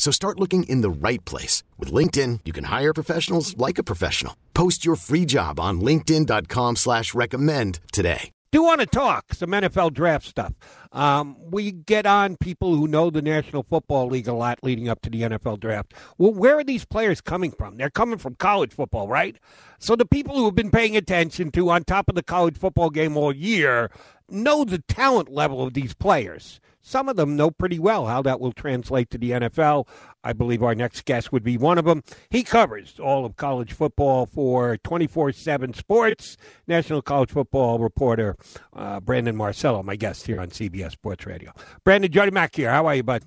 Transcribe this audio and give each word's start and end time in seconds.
So 0.00 0.10
start 0.10 0.40
looking 0.40 0.62
in 0.62 0.80
the 0.80 0.88
right 0.88 1.22
place. 1.26 1.62
With 1.78 1.92
LinkedIn, 1.92 2.40
you 2.46 2.54
can 2.54 2.64
hire 2.64 2.94
professionals 2.94 3.54
like 3.58 3.76
a 3.76 3.84
professional. 3.84 4.34
Post 4.54 4.82
your 4.82 4.96
free 4.96 5.26
job 5.26 5.60
on 5.60 5.82
linkedin.com 5.82 6.76
slash 6.76 7.12
recommend 7.12 7.80
today. 7.92 8.30
Do 8.52 8.64
want 8.64 8.80
to 8.80 8.86
talk 8.86 9.32
some 9.34 9.50
NFL 9.50 9.92
draft 9.92 10.26
stuff. 10.26 10.54
Um, 10.90 11.36
we 11.38 11.70
get 11.70 12.04
on 12.04 12.36
people 12.36 12.74
who 12.74 12.88
know 12.88 13.10
the 13.10 13.22
National 13.22 13.62
Football 13.62 14.08
League 14.08 14.26
a 14.26 14.32
lot 14.32 14.58
leading 14.64 14.88
up 14.88 15.02
to 15.02 15.10
the 15.10 15.22
NFL 15.22 15.60
draft. 15.60 15.94
Well, 16.18 16.32
where 16.32 16.58
are 16.58 16.64
these 16.64 16.84
players 16.84 17.20
coming 17.20 17.52
from? 17.52 17.76
They're 17.76 17.90
coming 17.90 18.18
from 18.18 18.34
college 18.36 18.72
football, 18.72 19.06
right? 19.06 19.36
So 19.78 19.94
the 19.94 20.06
people 20.06 20.34
who 20.34 20.46
have 20.46 20.56
been 20.56 20.72
paying 20.72 20.96
attention 20.96 21.52
to 21.52 21.70
on 21.70 21.84
top 21.84 22.08
of 22.08 22.16
the 22.16 22.24
college 22.24 22.56
football 22.58 22.90
game 22.90 23.16
all 23.16 23.32
year 23.32 23.90
know 24.32 24.64
the 24.64 24.78
talent 24.78 25.30
level 25.30 25.62
of 25.62 25.74
these 25.74 25.94
players. 25.94 26.60
Some 26.82 27.08
of 27.08 27.16
them 27.16 27.36
know 27.36 27.50
pretty 27.50 27.78
well 27.78 28.06
how 28.06 28.22
that 28.22 28.40
will 28.40 28.52
translate 28.52 29.10
to 29.10 29.18
the 29.18 29.32
NFL. 29.32 29.86
I 30.24 30.32
believe 30.32 30.62
our 30.62 30.74
next 30.74 31.04
guest 31.04 31.30
would 31.30 31.42
be 31.42 31.56
one 31.56 31.78
of 31.78 31.84
them. 31.84 32.02
He 32.30 32.42
covers 32.42 32.98
all 32.98 33.24
of 33.24 33.36
college 33.36 33.72
football 33.72 34.26
for 34.26 34.78
24 34.78 35.32
7 35.32 35.74
Sports. 35.74 36.36
National 36.66 37.02
College 37.02 37.30
Football 37.30 37.78
reporter 37.78 38.36
uh, 38.74 39.00
Brandon 39.00 39.36
Marcello, 39.36 39.82
my 39.82 39.96
guest 39.96 40.26
here 40.26 40.40
on 40.40 40.48
CBS 40.48 40.92
Sports 40.92 41.26
Radio. 41.26 41.52
Brandon, 41.84 42.10
Jody 42.10 42.30
Mac 42.30 42.56
here. 42.56 42.70
How 42.70 42.86
are 42.86 42.94
you, 42.94 43.02
bud? 43.02 43.24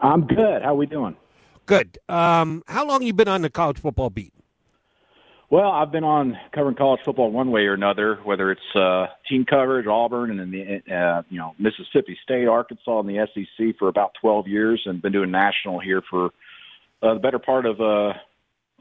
I'm 0.00 0.26
good. 0.26 0.62
How 0.62 0.72
are 0.72 0.74
we 0.74 0.86
doing? 0.86 1.16
Good. 1.66 1.98
Um, 2.08 2.62
how 2.66 2.86
long 2.86 3.02
you 3.02 3.12
been 3.12 3.28
on 3.28 3.42
the 3.42 3.50
college 3.50 3.78
football 3.78 4.10
beat? 4.10 4.32
Well, 5.48 5.70
I've 5.70 5.92
been 5.92 6.02
on 6.02 6.36
covering 6.52 6.74
college 6.74 7.00
football 7.04 7.30
one 7.30 7.52
way 7.52 7.62
or 7.62 7.74
another, 7.74 8.18
whether 8.24 8.50
it's 8.50 8.74
uh, 8.74 9.06
team 9.28 9.44
coverage, 9.48 9.86
Auburn, 9.86 10.30
and 10.30 10.40
then 10.40 10.50
the 10.50 10.94
uh, 10.94 11.22
you 11.30 11.38
know 11.38 11.54
Mississippi 11.58 12.18
State, 12.24 12.48
Arkansas, 12.48 12.98
and 12.98 13.08
the 13.08 13.26
SEC 13.32 13.76
for 13.78 13.88
about 13.88 14.12
12 14.20 14.48
years, 14.48 14.82
and 14.86 15.00
been 15.00 15.12
doing 15.12 15.30
national 15.30 15.78
here 15.78 16.02
for 16.10 16.30
uh, 17.02 17.14
the 17.14 17.20
better 17.20 17.38
part 17.38 17.64
of 17.64 17.80
uh, 17.80 18.08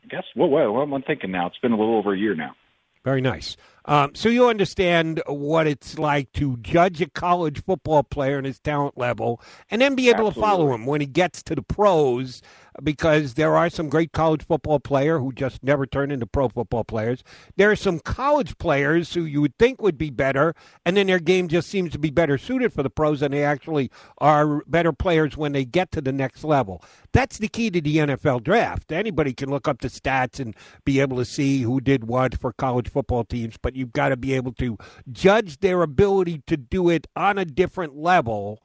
I 0.05 0.07
guess 0.09 0.23
what, 0.33 0.49
what, 0.49 0.73
what 0.73 0.81
am 0.83 0.93
I 0.93 1.01
thinking 1.01 1.31
now? 1.31 1.47
It's 1.47 1.57
been 1.59 1.71
a 1.71 1.77
little 1.77 1.97
over 1.97 2.13
a 2.13 2.17
year 2.17 2.35
now. 2.35 2.55
Very 3.03 3.21
nice. 3.21 3.55
Um, 3.85 4.15
so 4.15 4.29
you 4.29 4.49
understand 4.49 5.21
what 5.27 5.67
it's 5.67 5.99
like 5.99 6.31
to 6.33 6.57
judge 6.57 7.01
a 7.01 7.09
college 7.09 7.63
football 7.63 8.01
player 8.01 8.37
and 8.37 8.47
his 8.47 8.59
talent 8.59 8.97
level, 8.97 9.39
and 9.69 9.79
then 9.79 9.93
be 9.93 10.09
able 10.09 10.27
Absolutely. 10.27 10.41
to 10.41 10.47
follow 10.47 10.73
him 10.73 10.85
when 10.87 11.01
he 11.01 11.07
gets 11.07 11.43
to 11.43 11.53
the 11.53 11.61
pros 11.61 12.41
because 12.83 13.35
there 13.35 13.55
are 13.55 13.69
some 13.69 13.89
great 13.89 14.11
college 14.11 14.45
football 14.45 14.79
player 14.79 15.19
who 15.19 15.31
just 15.31 15.63
never 15.63 15.85
turn 15.85 16.11
into 16.11 16.25
pro 16.25 16.49
football 16.49 16.83
players. 16.83 17.23
There 17.55 17.71
are 17.71 17.75
some 17.75 17.99
college 17.99 18.57
players 18.57 19.13
who 19.13 19.23
you 19.23 19.41
would 19.41 19.57
think 19.57 19.81
would 19.81 19.97
be 19.97 20.09
better, 20.09 20.55
and 20.85 20.97
then 20.97 21.07
their 21.07 21.19
game 21.19 21.47
just 21.47 21.69
seems 21.69 21.91
to 21.91 21.99
be 21.99 22.09
better 22.09 22.37
suited 22.37 22.73
for 22.73 22.83
the 22.83 22.89
pros, 22.89 23.21
and 23.21 23.33
they 23.33 23.43
actually 23.43 23.91
are 24.17 24.63
better 24.65 24.91
players 24.91 25.37
when 25.37 25.53
they 25.53 25.65
get 25.65 25.91
to 25.91 26.01
the 26.01 26.11
next 26.11 26.43
level. 26.43 26.83
That's 27.11 27.37
the 27.37 27.47
key 27.47 27.69
to 27.71 27.81
the 27.81 27.97
NFL 27.97 28.43
draft. 28.43 28.91
Anybody 28.91 29.33
can 29.33 29.49
look 29.49 29.67
up 29.67 29.81
the 29.81 29.87
stats 29.87 30.39
and 30.39 30.55
be 30.83 30.99
able 30.99 31.17
to 31.17 31.25
see 31.25 31.61
who 31.61 31.79
did 31.79 32.05
what 32.05 32.39
for 32.39 32.51
college 32.51 32.89
football 32.89 33.23
teams, 33.23 33.55
but 33.61 33.75
you've 33.75 33.93
got 33.93 34.09
to 34.09 34.17
be 34.17 34.33
able 34.33 34.53
to 34.53 34.77
judge 35.11 35.59
their 35.59 35.81
ability 35.81 36.41
to 36.47 36.57
do 36.57 36.89
it 36.89 37.07
on 37.15 37.37
a 37.37 37.45
different 37.45 37.95
level 37.95 38.61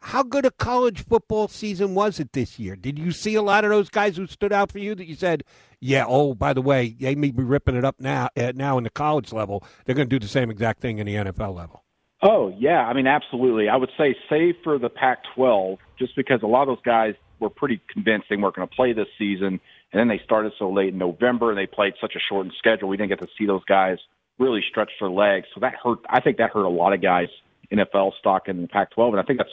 how 0.00 0.22
good 0.22 0.44
a 0.44 0.50
college 0.50 1.04
football 1.04 1.48
season 1.48 1.94
was 1.94 2.20
it 2.20 2.32
this 2.32 2.58
year? 2.58 2.76
Did 2.76 2.98
you 2.98 3.12
see 3.12 3.34
a 3.34 3.42
lot 3.42 3.64
of 3.64 3.70
those 3.70 3.88
guys 3.88 4.16
who 4.16 4.26
stood 4.26 4.52
out 4.52 4.70
for 4.70 4.78
you 4.78 4.94
that 4.94 5.06
you 5.06 5.14
said, 5.14 5.44
"Yeah, 5.80 6.04
oh, 6.06 6.34
by 6.34 6.52
the 6.52 6.62
way, 6.62 6.96
they 6.98 7.14
may 7.14 7.30
be 7.30 7.42
ripping 7.42 7.76
it 7.76 7.84
up 7.84 7.96
now 8.00 8.28
uh, 8.36 8.52
now 8.54 8.78
in 8.78 8.84
the 8.84 8.90
college 8.90 9.32
level. 9.32 9.64
They're 9.84 9.94
going 9.94 10.08
to 10.08 10.18
do 10.18 10.24
the 10.24 10.30
same 10.30 10.50
exact 10.50 10.80
thing 10.80 10.98
in 10.98 11.06
the 11.06 11.14
NFL 11.14 11.54
level." 11.54 11.84
Oh 12.22 12.52
yeah, 12.58 12.86
I 12.86 12.94
mean 12.94 13.06
absolutely. 13.06 13.68
I 13.68 13.76
would 13.76 13.90
say 13.96 14.16
save 14.28 14.56
for 14.64 14.78
the 14.78 14.88
Pac-12, 14.88 15.78
just 15.98 16.16
because 16.16 16.42
a 16.42 16.46
lot 16.46 16.62
of 16.62 16.68
those 16.68 16.84
guys 16.84 17.14
were 17.38 17.50
pretty 17.50 17.80
convinced 17.92 18.26
they 18.28 18.36
weren't 18.36 18.56
going 18.56 18.68
to 18.68 18.74
play 18.74 18.92
this 18.92 19.06
season, 19.16 19.60
and 19.92 20.00
then 20.00 20.08
they 20.08 20.20
started 20.24 20.52
so 20.58 20.70
late 20.70 20.88
in 20.88 20.98
November 20.98 21.50
and 21.50 21.58
they 21.58 21.66
played 21.66 21.94
such 22.00 22.14
a 22.16 22.18
shortened 22.18 22.54
schedule. 22.58 22.88
We 22.88 22.96
didn't 22.96 23.10
get 23.10 23.20
to 23.20 23.28
see 23.38 23.46
those 23.46 23.64
guys 23.64 23.98
really 24.38 24.64
stretch 24.68 24.90
their 25.00 25.10
legs, 25.10 25.46
so 25.54 25.60
that 25.60 25.74
hurt. 25.82 26.00
I 26.08 26.20
think 26.20 26.38
that 26.38 26.50
hurt 26.50 26.64
a 26.64 26.68
lot 26.68 26.92
of 26.92 27.00
guys 27.00 27.28
NFL 27.72 28.12
stock 28.18 28.48
in 28.48 28.62
the 28.62 28.68
Pac-12, 28.68 29.10
and 29.10 29.20
I 29.20 29.22
think 29.22 29.38
that's 29.38 29.50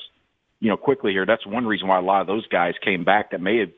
you 0.60 0.70
know, 0.70 0.78
quickly 0.78 1.12
here, 1.12 1.26
that's 1.26 1.46
one 1.46 1.66
reason 1.66 1.88
why 1.88 2.00
a 2.00 2.02
lot 2.02 2.22
of 2.22 2.28
those 2.28 2.48
guys 2.48 2.74
came 2.84 3.04
back 3.04 3.32
that 3.32 3.42
may 3.42 3.60
have 3.60 3.70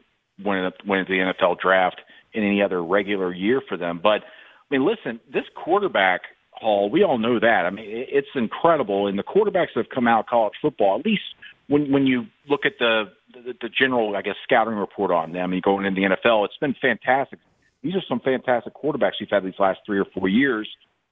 went, 0.44 0.74
went 0.86 1.02
into 1.02 1.14
the 1.14 1.34
NFL 1.34 1.60
draft 1.60 2.02
in 2.34 2.44
any 2.44 2.62
other 2.62 2.84
regular 2.84 3.34
year 3.34 3.62
for 3.68 3.78
them. 3.78 4.00
But 4.02 4.22
I 4.24 4.78
mean, 4.78 4.86
listen, 4.86 5.20
this 5.32 5.46
quarterback 5.56 6.22
haul, 6.52 6.90
we 6.90 7.04
all 7.04 7.18
know 7.18 7.40
that. 7.40 7.66
I 7.66 7.70
mean, 7.70 7.86
it's 7.88 8.28
incredible. 8.36 9.08
And 9.08 9.18
the 9.18 9.24
quarterbacks 9.24 9.74
that 9.76 9.84
have 9.84 9.90
come 9.94 10.08
out 10.08 10.22
of 10.22 10.26
college 10.28 10.54
football, 10.62 11.00
at 11.00 11.06
least 11.06 11.24
when 11.68 11.92
when 11.92 12.06
you 12.06 12.26
look 12.50 12.66
at 12.66 12.74
the 12.80 13.06
the, 13.34 13.54
the 13.62 13.70
general, 13.70 14.16
I 14.16 14.22
guess, 14.22 14.36
scouting 14.44 14.76
report 14.76 15.12
on 15.12 15.34
them, 15.34 15.44
I 15.44 15.48
mean, 15.48 15.62
going 15.64 15.86
into 15.86 16.02
the 16.02 16.16
NFL, 16.16 16.46
it's 16.46 16.58
been 16.58 16.76
fantastic. 16.82 17.40
These 17.84 17.96
are 17.96 18.04
some 18.10 18.20
fantastic 18.20 18.74
quarterbacks 18.74 19.14
we've 19.20 19.30
had 19.30 19.44
these 19.44 19.60
last 19.60 19.80
three 19.86 20.00
or 20.00 20.06
four 20.06 20.28
years, 20.28 20.68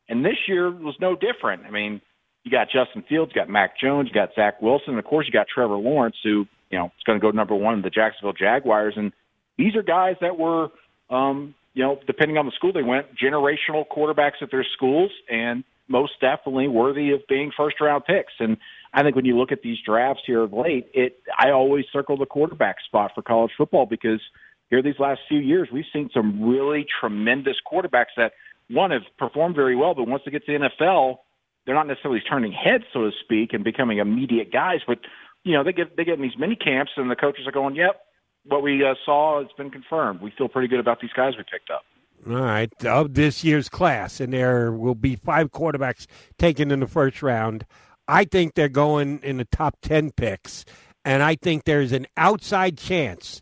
and 0.09 0.25
this 0.25 0.37
year 0.47 0.71
was 0.71 0.95
no 0.99 1.15
different. 1.15 1.63
I 1.65 1.69
mean, 1.69 2.01
you 2.45 2.51
got 2.51 2.67
Justin 2.69 3.03
Fields, 3.09 3.31
you 3.35 3.41
got 3.41 3.49
Mac 3.49 3.77
Jones, 3.77 4.07
you 4.07 4.13
got 4.13 4.29
Zach 4.35 4.61
Wilson, 4.61 4.91
and 4.91 4.99
of 4.99 5.05
course 5.05 5.25
you 5.25 5.33
got 5.33 5.47
Trevor 5.53 5.75
Lawrence, 5.75 6.15
who 6.23 6.45
you 6.69 6.77
know 6.77 6.85
is 6.85 7.03
going 7.05 7.19
to 7.19 7.21
go 7.21 7.31
number 7.31 7.55
one 7.55 7.73
in 7.73 7.81
the 7.81 7.89
Jacksonville 7.89 8.33
Jaguars. 8.33 8.93
And 8.95 9.11
these 9.57 9.75
are 9.75 9.81
guys 9.81 10.15
that 10.21 10.37
were, 10.37 10.69
um, 11.09 11.55
you 11.73 11.83
know, 11.83 11.99
depending 12.05 12.37
on 12.37 12.45
the 12.45 12.51
school 12.51 12.71
they 12.71 12.83
went, 12.83 13.07
generational 13.17 13.83
quarterbacks 13.87 14.41
at 14.41 14.51
their 14.51 14.65
schools, 14.75 15.11
and 15.29 15.63
most 15.87 16.13
definitely 16.21 16.67
worthy 16.67 17.11
of 17.11 17.21
being 17.27 17.51
first 17.55 17.81
round 17.81 18.05
picks. 18.05 18.33
And 18.39 18.57
I 18.93 19.01
think 19.01 19.15
when 19.15 19.25
you 19.25 19.37
look 19.37 19.51
at 19.51 19.61
these 19.63 19.77
drafts 19.83 20.23
here 20.25 20.41
of 20.41 20.53
late, 20.53 20.87
it 20.93 21.19
I 21.37 21.49
always 21.49 21.85
circle 21.91 22.15
the 22.15 22.27
quarterback 22.27 22.77
spot 22.85 23.11
for 23.15 23.23
college 23.23 23.51
football 23.57 23.87
because 23.87 24.21
here 24.69 24.83
these 24.83 24.99
last 24.99 25.21
few 25.27 25.39
years 25.39 25.69
we've 25.73 25.85
seen 25.91 26.11
some 26.13 26.47
really 26.47 26.85
tremendous 26.99 27.57
quarterbacks 27.71 28.13
that 28.17 28.33
one 28.69 28.91
have 28.91 29.03
performed 29.17 29.55
very 29.55 29.75
well, 29.75 29.95
but 29.95 30.07
once 30.07 30.21
they 30.25 30.31
get 30.31 30.45
to 30.45 30.57
the 30.57 30.69
NFL 30.69 31.17
they're 31.65 31.75
not 31.75 31.87
necessarily 31.87 32.21
turning 32.21 32.51
heads, 32.51 32.85
so 32.93 33.01
to 33.01 33.11
speak, 33.23 33.53
and 33.53 33.63
becoming 33.63 33.97
immediate 33.97 34.51
guys, 34.51 34.81
but 34.87 34.99
you 35.43 35.53
know 35.53 35.63
they 35.63 35.73
get 35.73 35.97
they 35.97 36.03
get 36.03 36.15
in 36.15 36.21
these 36.21 36.37
mini 36.37 36.55
camps, 36.55 36.91
and 36.97 37.09
the 37.09 37.15
coaches 37.15 37.47
are 37.47 37.51
going, 37.51 37.75
"Yep, 37.75 37.99
what 38.45 38.63
we 38.63 38.83
uh, 38.83 38.95
saw 39.05 39.41
has 39.41 39.51
been 39.57 39.71
confirmed. 39.71 40.21
We 40.21 40.31
feel 40.37 40.47
pretty 40.47 40.67
good 40.67 40.79
about 40.79 41.01
these 41.01 41.13
guys 41.15 41.33
we 41.37 41.43
picked 41.43 41.69
up." 41.69 41.83
All 42.27 42.41
right, 42.41 42.85
of 42.85 43.13
this 43.13 43.43
year's 43.43 43.69
class, 43.69 44.19
and 44.19 44.33
there 44.33 44.71
will 44.71 44.95
be 44.95 45.15
five 45.15 45.51
quarterbacks 45.51 46.07
taken 46.37 46.71
in 46.71 46.79
the 46.79 46.87
first 46.87 47.21
round. 47.21 47.65
I 48.07 48.25
think 48.25 48.53
they're 48.53 48.69
going 48.69 49.19
in 49.23 49.37
the 49.37 49.45
top 49.45 49.77
ten 49.81 50.11
picks, 50.11 50.65
and 51.03 51.23
I 51.23 51.35
think 51.35 51.65
there's 51.65 51.91
an 51.91 52.07
outside 52.17 52.77
chance 52.77 53.41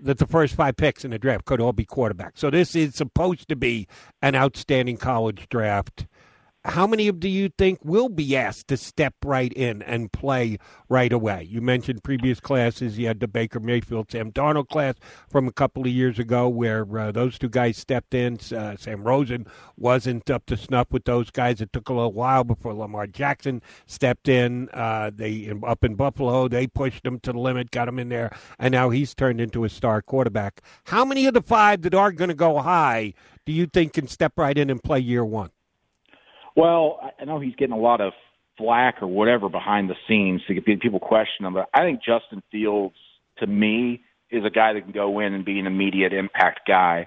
that 0.00 0.18
the 0.18 0.26
first 0.26 0.54
five 0.54 0.76
picks 0.76 1.04
in 1.04 1.10
the 1.10 1.18
draft 1.18 1.44
could 1.44 1.60
all 1.60 1.72
be 1.72 1.84
quarterbacks. 1.84 2.38
So 2.38 2.50
this 2.50 2.76
is 2.76 2.94
supposed 2.94 3.48
to 3.48 3.56
be 3.56 3.88
an 4.22 4.34
outstanding 4.34 4.96
college 4.96 5.48
draft 5.48 6.06
how 6.68 6.86
many 6.86 7.08
of 7.08 7.18
do 7.18 7.28
you 7.28 7.48
think 7.56 7.78
will 7.82 8.08
be 8.08 8.36
asked 8.36 8.68
to 8.68 8.76
step 8.76 9.14
right 9.24 9.52
in 9.52 9.82
and 9.82 10.12
play 10.12 10.58
right 10.88 11.12
away? 11.12 11.46
You 11.48 11.60
mentioned 11.60 12.04
previous 12.04 12.40
classes. 12.40 12.98
You 12.98 13.06
had 13.06 13.20
the 13.20 13.28
Baker 13.28 13.58
Mayfield, 13.58 14.10
Sam 14.10 14.30
Darnold 14.30 14.68
class 14.68 14.94
from 15.30 15.48
a 15.48 15.52
couple 15.52 15.82
of 15.82 15.88
years 15.88 16.18
ago 16.18 16.48
where 16.48 16.86
uh, 16.98 17.12
those 17.12 17.38
two 17.38 17.48
guys 17.48 17.78
stepped 17.78 18.14
in. 18.14 18.38
Uh, 18.54 18.76
Sam 18.76 19.02
Rosen 19.02 19.46
wasn't 19.76 20.28
up 20.30 20.46
to 20.46 20.56
snuff 20.56 20.88
with 20.90 21.04
those 21.04 21.30
guys. 21.30 21.60
It 21.60 21.72
took 21.72 21.88
a 21.88 21.94
little 21.94 22.12
while 22.12 22.44
before 22.44 22.74
Lamar 22.74 23.06
Jackson 23.06 23.62
stepped 23.86 24.28
in. 24.28 24.68
Uh, 24.72 25.10
they 25.14 25.50
up 25.66 25.84
in 25.84 25.94
Buffalo, 25.94 26.48
they 26.48 26.66
pushed 26.66 27.04
him 27.04 27.18
to 27.20 27.32
the 27.32 27.38
limit, 27.38 27.70
got 27.70 27.88
him 27.88 27.98
in 27.98 28.08
there, 28.08 28.30
and 28.58 28.72
now 28.72 28.90
he's 28.90 29.14
turned 29.14 29.40
into 29.40 29.64
a 29.64 29.68
star 29.68 30.02
quarterback. 30.02 30.60
How 30.84 31.04
many 31.04 31.26
of 31.26 31.34
the 31.34 31.42
five 31.42 31.82
that 31.82 31.94
are 31.94 32.12
going 32.12 32.28
to 32.28 32.34
go 32.34 32.58
high 32.58 33.14
do 33.46 33.52
you 33.52 33.66
think 33.66 33.94
can 33.94 34.06
step 34.06 34.32
right 34.36 34.56
in 34.56 34.70
and 34.70 34.82
play 34.82 34.98
year 35.00 35.24
one? 35.24 35.50
Well, 36.58 36.98
I 37.20 37.24
know 37.24 37.38
he's 37.38 37.54
getting 37.54 37.72
a 37.72 37.78
lot 37.78 38.00
of 38.00 38.14
flack 38.56 39.00
or 39.00 39.06
whatever 39.06 39.48
behind 39.48 39.88
the 39.88 39.94
scenes 40.08 40.42
to 40.48 40.54
get 40.54 40.80
people 40.80 40.98
question 40.98 41.46
him, 41.46 41.54
but 41.54 41.68
I 41.72 41.82
think 41.82 42.00
Justin 42.02 42.42
Fields, 42.50 42.96
to 43.38 43.46
me, 43.46 44.02
is 44.28 44.44
a 44.44 44.50
guy 44.50 44.72
that 44.72 44.82
can 44.82 44.90
go 44.90 45.20
in 45.20 45.34
and 45.34 45.44
be 45.44 45.60
an 45.60 45.68
immediate 45.68 46.12
impact 46.12 46.62
guy. 46.66 47.06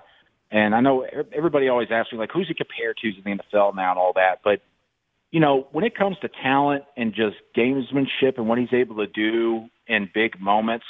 And 0.51 0.73
I 0.73 0.79
know 0.79 1.05
everybody 1.35 1.67
always 1.67 1.89
asks 1.91 2.13
me, 2.13 2.17
like, 2.17 2.29
who's 2.33 2.47
he 2.47 2.53
compared 2.53 2.95
to 2.99 3.07
in 3.09 3.13
the 3.25 3.43
NFL 3.43 3.75
now 3.75 3.89
and 3.89 3.99
all 3.99 4.13
that. 4.15 4.39
But, 4.41 4.61
you 5.31 5.41
know, 5.41 5.67
when 5.73 5.83
it 5.83 5.97
comes 5.97 6.15
to 6.21 6.29
talent 6.41 6.85
and 6.95 7.13
just 7.13 7.35
gamesmanship 7.53 8.37
and 8.37 8.47
what 8.47 8.57
he's 8.57 8.71
able 8.71 9.05
to 9.05 9.07
do 9.07 9.65
in 9.85 10.09
big 10.13 10.39
moments, 10.39 10.85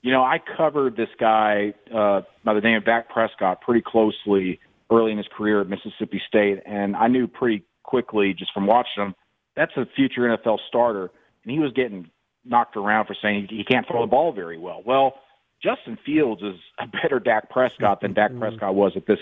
you 0.00 0.10
know, 0.10 0.22
I 0.22 0.38
covered 0.56 0.96
this 0.96 1.10
guy 1.18 1.74
uh, 1.94 2.22
by 2.44 2.54
the 2.54 2.62
name 2.62 2.78
of 2.78 2.86
Dak 2.86 3.10
Prescott 3.10 3.60
pretty 3.60 3.82
closely 3.86 4.58
early 4.90 5.12
in 5.12 5.18
his 5.18 5.28
career 5.36 5.60
at 5.60 5.68
Mississippi 5.68 6.22
State, 6.26 6.60
and 6.64 6.96
I 6.96 7.06
knew 7.06 7.26
pretty 7.28 7.62
quickly 7.90 8.32
just 8.32 8.52
from 8.52 8.66
watching 8.66 9.02
him 9.02 9.14
that's 9.56 9.76
a 9.76 9.86
future 9.96 10.22
NFL 10.22 10.58
starter. 10.68 11.10
And 11.44 11.52
he 11.52 11.58
was 11.58 11.72
getting 11.72 12.10
knocked 12.44 12.76
around 12.76 13.06
for 13.06 13.16
saying 13.20 13.48
he 13.50 13.64
can't 13.64 13.86
throw 13.86 14.02
the 14.02 14.06
ball 14.06 14.32
very 14.32 14.58
well. 14.58 14.82
Well, 14.84 15.14
Justin 15.62 15.98
Fields 16.04 16.42
is 16.42 16.56
a 16.78 16.86
better 16.86 17.20
Dak 17.20 17.50
Prescott 17.50 18.00
than 18.00 18.14
Dak 18.14 18.36
Prescott 18.38 18.74
was 18.74 18.92
at 18.96 19.06
this. 19.06 19.18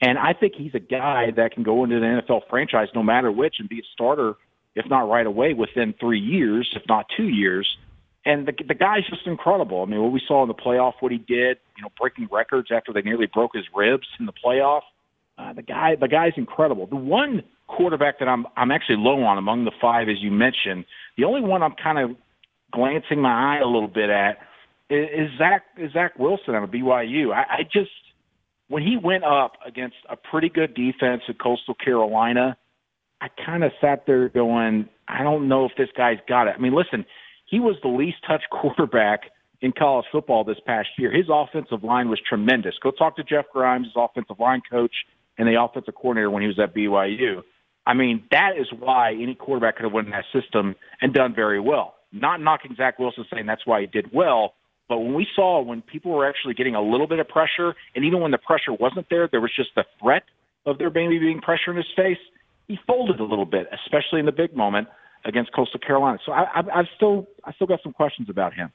And 0.00 0.18
I 0.18 0.32
think 0.32 0.54
he's 0.54 0.74
a 0.74 0.80
guy 0.80 1.32
that 1.32 1.52
can 1.52 1.64
go 1.64 1.82
into 1.82 1.98
the 1.98 2.06
NFL 2.06 2.42
franchise 2.48 2.88
no 2.94 3.02
matter 3.02 3.32
which 3.32 3.56
and 3.58 3.68
be 3.68 3.80
a 3.80 3.82
starter, 3.92 4.34
if 4.76 4.86
not 4.88 5.08
right 5.08 5.26
away, 5.26 5.54
within 5.54 5.94
three 5.98 6.20
years, 6.20 6.70
if 6.76 6.82
not 6.88 7.06
two 7.16 7.28
years. 7.28 7.76
And 8.24 8.46
the, 8.46 8.52
the 8.66 8.74
guy's 8.74 9.06
just 9.08 9.26
incredible. 9.26 9.82
I 9.82 9.86
mean, 9.86 10.00
what 10.00 10.12
we 10.12 10.22
saw 10.28 10.42
in 10.42 10.48
the 10.48 10.54
playoff, 10.54 10.94
what 11.00 11.10
he 11.10 11.18
did, 11.18 11.58
you 11.76 11.82
know, 11.82 11.88
breaking 11.98 12.28
records 12.30 12.68
after 12.70 12.92
they 12.92 13.02
nearly 13.02 13.26
broke 13.26 13.56
his 13.56 13.64
ribs 13.74 14.06
in 14.20 14.26
the 14.26 14.32
playoff. 14.32 14.82
Uh, 15.36 15.52
the 15.52 15.62
guy, 15.62 15.96
the 15.96 16.08
guy's 16.08 16.34
incredible. 16.36 16.86
The 16.86 16.96
one 16.96 17.42
quarterback 17.68 18.18
that 18.18 18.28
I'm 18.28 18.46
I'm 18.56 18.70
actually 18.70 18.96
low 18.98 19.22
on 19.22 19.38
among 19.38 19.64
the 19.64 19.72
five, 19.80 20.08
as 20.08 20.16
you 20.20 20.30
mentioned, 20.30 20.84
the 21.16 21.24
only 21.24 21.40
one 21.40 21.62
I'm 21.62 21.74
kind 21.82 21.98
of 21.98 22.16
glancing 22.72 23.20
my 23.20 23.56
eye 23.56 23.60
a 23.60 23.66
little 23.66 23.88
bit 23.88 24.10
at 24.10 24.38
is, 24.90 25.08
is 25.12 25.38
Zach 25.38 25.64
is 25.76 25.92
Zach 25.92 26.18
Wilson 26.18 26.54
out 26.54 26.64
of 26.64 26.70
BYU. 26.70 27.32
I, 27.32 27.58
I 27.58 27.62
just 27.62 27.90
when 28.68 28.82
he 28.82 28.96
went 29.02 29.24
up 29.24 29.52
against 29.66 29.96
a 30.08 30.16
pretty 30.16 30.48
good 30.48 30.74
defense 30.74 31.22
at 31.28 31.38
Coastal 31.40 31.74
Carolina, 31.74 32.56
I 33.20 33.28
kind 33.44 33.64
of 33.64 33.72
sat 33.80 34.04
there 34.06 34.28
going, 34.28 34.88
I 35.08 35.22
don't 35.22 35.48
know 35.48 35.64
if 35.64 35.72
this 35.76 35.88
guy's 35.96 36.18
got 36.28 36.48
it. 36.48 36.54
I 36.56 36.60
mean, 36.60 36.74
listen, 36.74 37.04
he 37.46 37.60
was 37.60 37.76
the 37.82 37.88
least 37.88 38.18
touched 38.26 38.48
quarterback 38.50 39.22
in 39.60 39.72
college 39.72 40.06
football 40.12 40.44
this 40.44 40.58
past 40.66 40.88
year. 40.98 41.10
His 41.10 41.26
offensive 41.30 41.82
line 41.82 42.08
was 42.08 42.20
tremendous. 42.28 42.74
Go 42.82 42.90
talk 42.90 43.16
to 43.16 43.24
Jeff 43.24 43.46
Grimes, 43.52 43.86
his 43.86 43.94
offensive 43.96 44.38
line 44.38 44.62
coach, 44.70 44.94
and 45.36 45.48
the 45.48 45.60
offensive 45.60 45.94
coordinator 45.94 46.30
when 46.30 46.42
he 46.42 46.48
was 46.48 46.58
at 46.58 46.74
BYU. 46.74 47.42
I 47.88 47.94
mean, 47.94 48.22
that 48.30 48.50
is 48.58 48.66
why 48.78 49.12
any 49.14 49.34
quarterback 49.34 49.76
could 49.76 49.84
have 49.84 49.94
won 49.94 50.10
that 50.10 50.26
system 50.30 50.76
and 51.00 51.14
done 51.14 51.34
very 51.34 51.58
well. 51.58 51.94
Not 52.12 52.38
knocking 52.38 52.74
Zach 52.76 52.98
Wilson, 52.98 53.24
saying 53.32 53.46
that's 53.46 53.66
why 53.66 53.80
he 53.80 53.86
did 53.86 54.12
well, 54.12 54.52
but 54.88 54.98
when 54.98 55.14
we 55.14 55.26
saw 55.34 55.62
when 55.62 55.80
people 55.80 56.12
were 56.12 56.28
actually 56.28 56.52
getting 56.52 56.74
a 56.74 56.82
little 56.82 57.06
bit 57.06 57.18
of 57.18 57.28
pressure, 57.28 57.74
and 57.94 58.04
even 58.04 58.20
when 58.20 58.30
the 58.30 58.38
pressure 58.38 58.74
wasn't 58.78 59.06
there, 59.08 59.26
there 59.26 59.40
was 59.40 59.50
just 59.56 59.70
the 59.74 59.84
threat 60.00 60.24
of 60.66 60.76
there 60.76 60.90
maybe 60.90 61.18
being 61.18 61.40
pressure 61.40 61.70
in 61.70 61.76
his 61.78 61.86
face. 61.96 62.18
He 62.68 62.78
folded 62.86 63.20
a 63.20 63.24
little 63.24 63.46
bit, 63.46 63.68
especially 63.72 64.20
in 64.20 64.26
the 64.26 64.32
big 64.32 64.54
moment 64.54 64.88
against 65.24 65.52
Coastal 65.54 65.80
Carolina. 65.80 66.18
So 66.26 66.32
I, 66.32 66.42
I, 66.42 66.80
I've 66.80 66.88
still, 66.94 67.26
I 67.44 67.52
still 67.52 67.66
got 67.66 67.80
some 67.82 67.94
questions 67.94 68.28
about 68.28 68.52
him. 68.52 68.70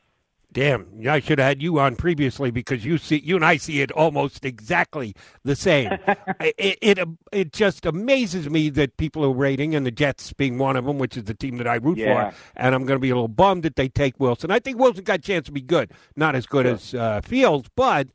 Damn, 0.53 0.87
I 1.09 1.19
should 1.19 1.39
have 1.39 1.47
had 1.47 1.61
you 1.63 1.79
on 1.79 1.95
previously 1.95 2.51
because 2.51 2.85
you 2.85 2.99
see, 2.99 3.19
you 3.25 3.35
and 3.35 3.43
I 3.43 3.57
see 3.57 3.81
it 3.81 3.91
almost 3.91 4.45
exactly 4.45 5.15
the 5.43 5.55
same. 5.55 5.91
it, 6.39 6.77
it 6.81 6.99
it 7.31 7.51
just 7.51 7.87
amazes 7.87 8.49
me 8.49 8.69
that 8.69 8.95
people 8.97 9.25
are 9.25 9.33
rating, 9.33 9.73
and 9.73 9.83
the 9.83 9.91
Jets 9.91 10.31
being 10.31 10.59
one 10.59 10.75
of 10.75 10.85
them, 10.85 10.99
which 10.99 11.17
is 11.17 11.23
the 11.23 11.33
team 11.33 11.57
that 11.57 11.67
I 11.67 11.75
root 11.75 11.97
yeah. 11.97 12.29
for. 12.29 12.37
And 12.55 12.75
I'm 12.75 12.85
going 12.85 12.97
to 12.97 13.01
be 13.01 13.09
a 13.09 13.15
little 13.15 13.27
bummed 13.27 13.63
that 13.63 13.75
they 13.75 13.89
take 13.89 14.19
Wilson. 14.19 14.51
I 14.51 14.59
think 14.59 14.77
Wilson 14.77 15.03
got 15.03 15.19
a 15.19 15.21
chance 15.23 15.47
to 15.47 15.51
be 15.51 15.61
good, 15.61 15.91
not 16.15 16.35
as 16.35 16.45
good 16.45 16.65
sure. 16.65 16.73
as 16.75 16.93
uh, 16.93 17.21
Fields, 17.21 17.69
but 17.75 18.09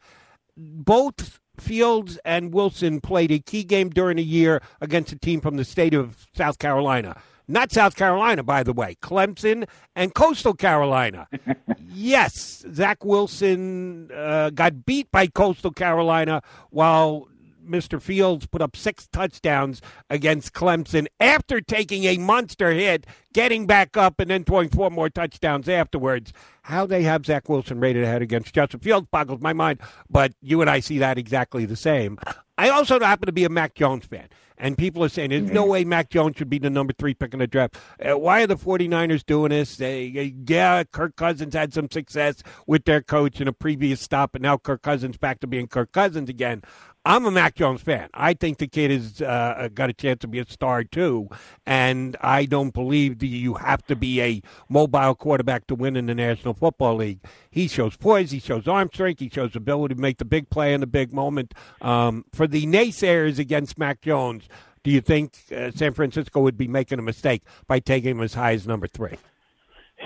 both 0.56 1.40
Fields 1.58 2.18
and 2.24 2.54
Wilson 2.54 3.00
played 3.00 3.32
a 3.32 3.40
key 3.40 3.64
game 3.64 3.90
during 3.90 4.16
the 4.16 4.24
year 4.24 4.62
against 4.80 5.12
a 5.12 5.18
team 5.18 5.40
from 5.40 5.56
the 5.56 5.64
state 5.64 5.94
of 5.94 6.28
South 6.34 6.58
Carolina. 6.58 7.20
Not 7.48 7.72
South 7.72 7.96
Carolina, 7.96 8.42
by 8.42 8.62
the 8.62 8.74
way. 8.74 8.96
Clemson 9.02 9.66
and 9.96 10.14
Coastal 10.14 10.52
Carolina. 10.52 11.26
yes, 11.88 12.64
Zach 12.74 13.04
Wilson 13.04 14.10
uh, 14.14 14.50
got 14.50 14.84
beat 14.84 15.10
by 15.10 15.26
Coastal 15.28 15.72
Carolina 15.72 16.42
while 16.70 17.26
Mr. 17.68 18.00
Fields 18.00 18.46
put 18.46 18.62
up 18.62 18.76
six 18.76 19.06
touchdowns 19.08 19.80
against 20.10 20.52
Clemson 20.52 21.06
after 21.20 21.60
taking 21.60 22.04
a 22.04 22.18
monster 22.18 22.72
hit, 22.72 23.06
getting 23.32 23.66
back 23.66 23.96
up, 23.96 24.20
and 24.20 24.30
then 24.30 24.44
throwing 24.44 24.68
four 24.68 24.90
more 24.90 25.10
touchdowns 25.10 25.68
afterwards. 25.68 26.32
How 26.62 26.86
they 26.86 27.02
have 27.02 27.26
Zach 27.26 27.48
Wilson 27.48 27.80
rated 27.80 28.04
ahead 28.04 28.22
against 28.22 28.54
Justin 28.54 28.80
Fields 28.80 29.06
boggles 29.10 29.40
my 29.40 29.52
mind, 29.52 29.80
but 30.10 30.32
you 30.40 30.60
and 30.60 30.70
I 30.70 30.80
see 30.80 30.98
that 30.98 31.18
exactly 31.18 31.64
the 31.64 31.76
same. 31.76 32.18
I 32.56 32.70
also 32.70 32.98
happen 33.00 33.26
to 33.26 33.32
be 33.32 33.44
a 33.44 33.48
Mac 33.48 33.74
Jones 33.74 34.04
fan. 34.04 34.28
And 34.58 34.76
people 34.76 35.04
are 35.04 35.08
saying 35.08 35.30
there's 35.30 35.50
no 35.50 35.64
way 35.64 35.84
Mac 35.84 36.10
Jones 36.10 36.36
should 36.36 36.50
be 36.50 36.58
the 36.58 36.68
number 36.68 36.92
three 36.92 37.14
pick 37.14 37.32
in 37.32 37.38
the 37.38 37.46
draft. 37.46 37.76
Uh, 38.04 38.18
why 38.18 38.42
are 38.42 38.46
the 38.46 38.56
49ers 38.56 39.24
doing 39.24 39.50
this? 39.50 39.76
They, 39.76 40.06
yeah, 40.46 40.82
Kirk 40.84 41.16
Cousins 41.16 41.54
had 41.54 41.72
some 41.72 41.88
success 41.90 42.42
with 42.66 42.84
their 42.84 43.00
coach 43.00 43.40
in 43.40 43.46
a 43.46 43.52
previous 43.52 44.00
stop, 44.00 44.32
but 44.32 44.42
now 44.42 44.56
Kirk 44.56 44.82
Cousins 44.82 45.16
back 45.16 45.40
to 45.40 45.46
being 45.46 45.68
Kirk 45.68 45.92
Cousins 45.92 46.28
again. 46.28 46.62
I'm 47.08 47.24
a 47.24 47.30
Mac 47.30 47.54
Jones 47.54 47.80
fan. 47.80 48.10
I 48.12 48.34
think 48.34 48.58
the 48.58 48.66
kid 48.66 48.90
has 48.90 49.22
uh, 49.22 49.70
got 49.72 49.88
a 49.88 49.94
chance 49.94 50.20
to 50.20 50.28
be 50.28 50.40
a 50.40 50.44
star 50.44 50.84
too, 50.84 51.30
and 51.64 52.18
I 52.20 52.44
don't 52.44 52.74
believe 52.74 53.20
that 53.20 53.28
you 53.28 53.54
have 53.54 53.82
to 53.86 53.96
be 53.96 54.20
a 54.20 54.42
mobile 54.68 55.14
quarterback 55.14 55.66
to 55.68 55.74
win 55.74 55.96
in 55.96 56.04
the 56.04 56.14
National 56.14 56.52
Football 56.52 56.96
League. 56.96 57.20
He 57.50 57.66
shows 57.66 57.96
poise, 57.96 58.30
he 58.30 58.38
shows 58.38 58.68
arm 58.68 58.90
strength, 58.92 59.20
he 59.20 59.30
shows 59.30 59.56
ability 59.56 59.94
to 59.94 60.00
make 60.02 60.18
the 60.18 60.26
big 60.26 60.50
play 60.50 60.74
in 60.74 60.82
the 60.82 60.86
big 60.86 61.14
moment. 61.14 61.54
Um, 61.80 62.26
for 62.34 62.46
the 62.46 62.66
naysayers 62.66 63.38
against 63.38 63.78
Mac 63.78 64.02
Jones, 64.02 64.46
do 64.82 64.90
you 64.90 65.00
think 65.00 65.38
uh, 65.50 65.70
San 65.70 65.94
Francisco 65.94 66.42
would 66.42 66.58
be 66.58 66.68
making 66.68 66.98
a 66.98 67.02
mistake 67.02 67.42
by 67.66 67.80
taking 67.80 68.10
him 68.10 68.20
as 68.20 68.34
high 68.34 68.52
as 68.52 68.66
number 68.66 68.86
three? 68.86 69.16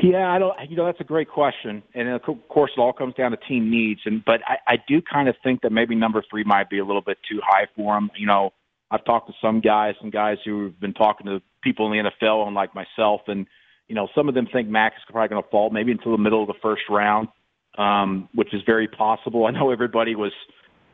Yeah, 0.01 0.33
I 0.33 0.39
don't. 0.39 0.55
You 0.71 0.77
know, 0.77 0.87
that's 0.87 1.01
a 1.01 1.05
great 1.05 1.29
question, 1.29 1.83
and 1.95 2.09
of 2.09 2.23
course, 2.49 2.71
it 2.77 2.81
all 2.81 2.95
comes 2.95 3.15
down 3.15 3.33
to 3.33 3.37
team 3.37 3.71
needs. 3.71 4.01
And 4.07 4.25
but 4.25 4.41
I, 4.47 4.75
I 4.75 4.77
do 4.89 5.03
kind 5.03 5.29
of 5.29 5.35
think 5.45 5.61
that 5.63 5.71
maybe 5.71 5.95
number 5.95 6.25
three 6.31 6.45
might 6.45 6.71
be 6.71 6.79
a 6.79 6.85
little 6.85 7.03
bit 7.03 7.19
too 7.31 7.41
high 7.45 7.67
for 7.77 7.99
him. 7.99 8.11
You 8.17 8.27
know, 8.27 8.55
I've 8.91 9.05
talked 9.05 9.29
to 9.29 9.35
some 9.43 9.61
guys, 9.61 9.95
some 10.01 10.09
guys 10.09 10.39
who've 10.45 10.79
been 10.81 10.95
talking 10.95 11.27
to 11.27 11.43
people 11.63 11.93
in 11.93 12.05
the 12.05 12.11
NFL, 12.11 12.47
and 12.47 12.55
like 12.55 12.75
myself, 12.75 13.21
and 13.27 13.47
you 13.87 13.95
know, 13.95 14.09
some 14.15 14.31
of 14.31 14.35
them 14.35 14.49
think 14.51 14.67
Mac's 14.67 14.97
is 14.97 15.03
probably 15.11 15.29
going 15.29 15.43
to 15.43 15.49
fall 15.51 15.69
maybe 15.69 15.93
until 15.93 16.13
the 16.13 16.23
middle 16.23 16.41
of 16.41 16.49
the 16.49 16.59
first 16.63 16.83
round, 16.89 17.29
um, 17.77 18.31
which 18.35 18.55
is 18.55 18.63
very 18.65 18.89
possible. 18.89 19.45
I 19.45 19.51
know 19.51 19.71
everybody 19.71 20.15
was 20.15 20.33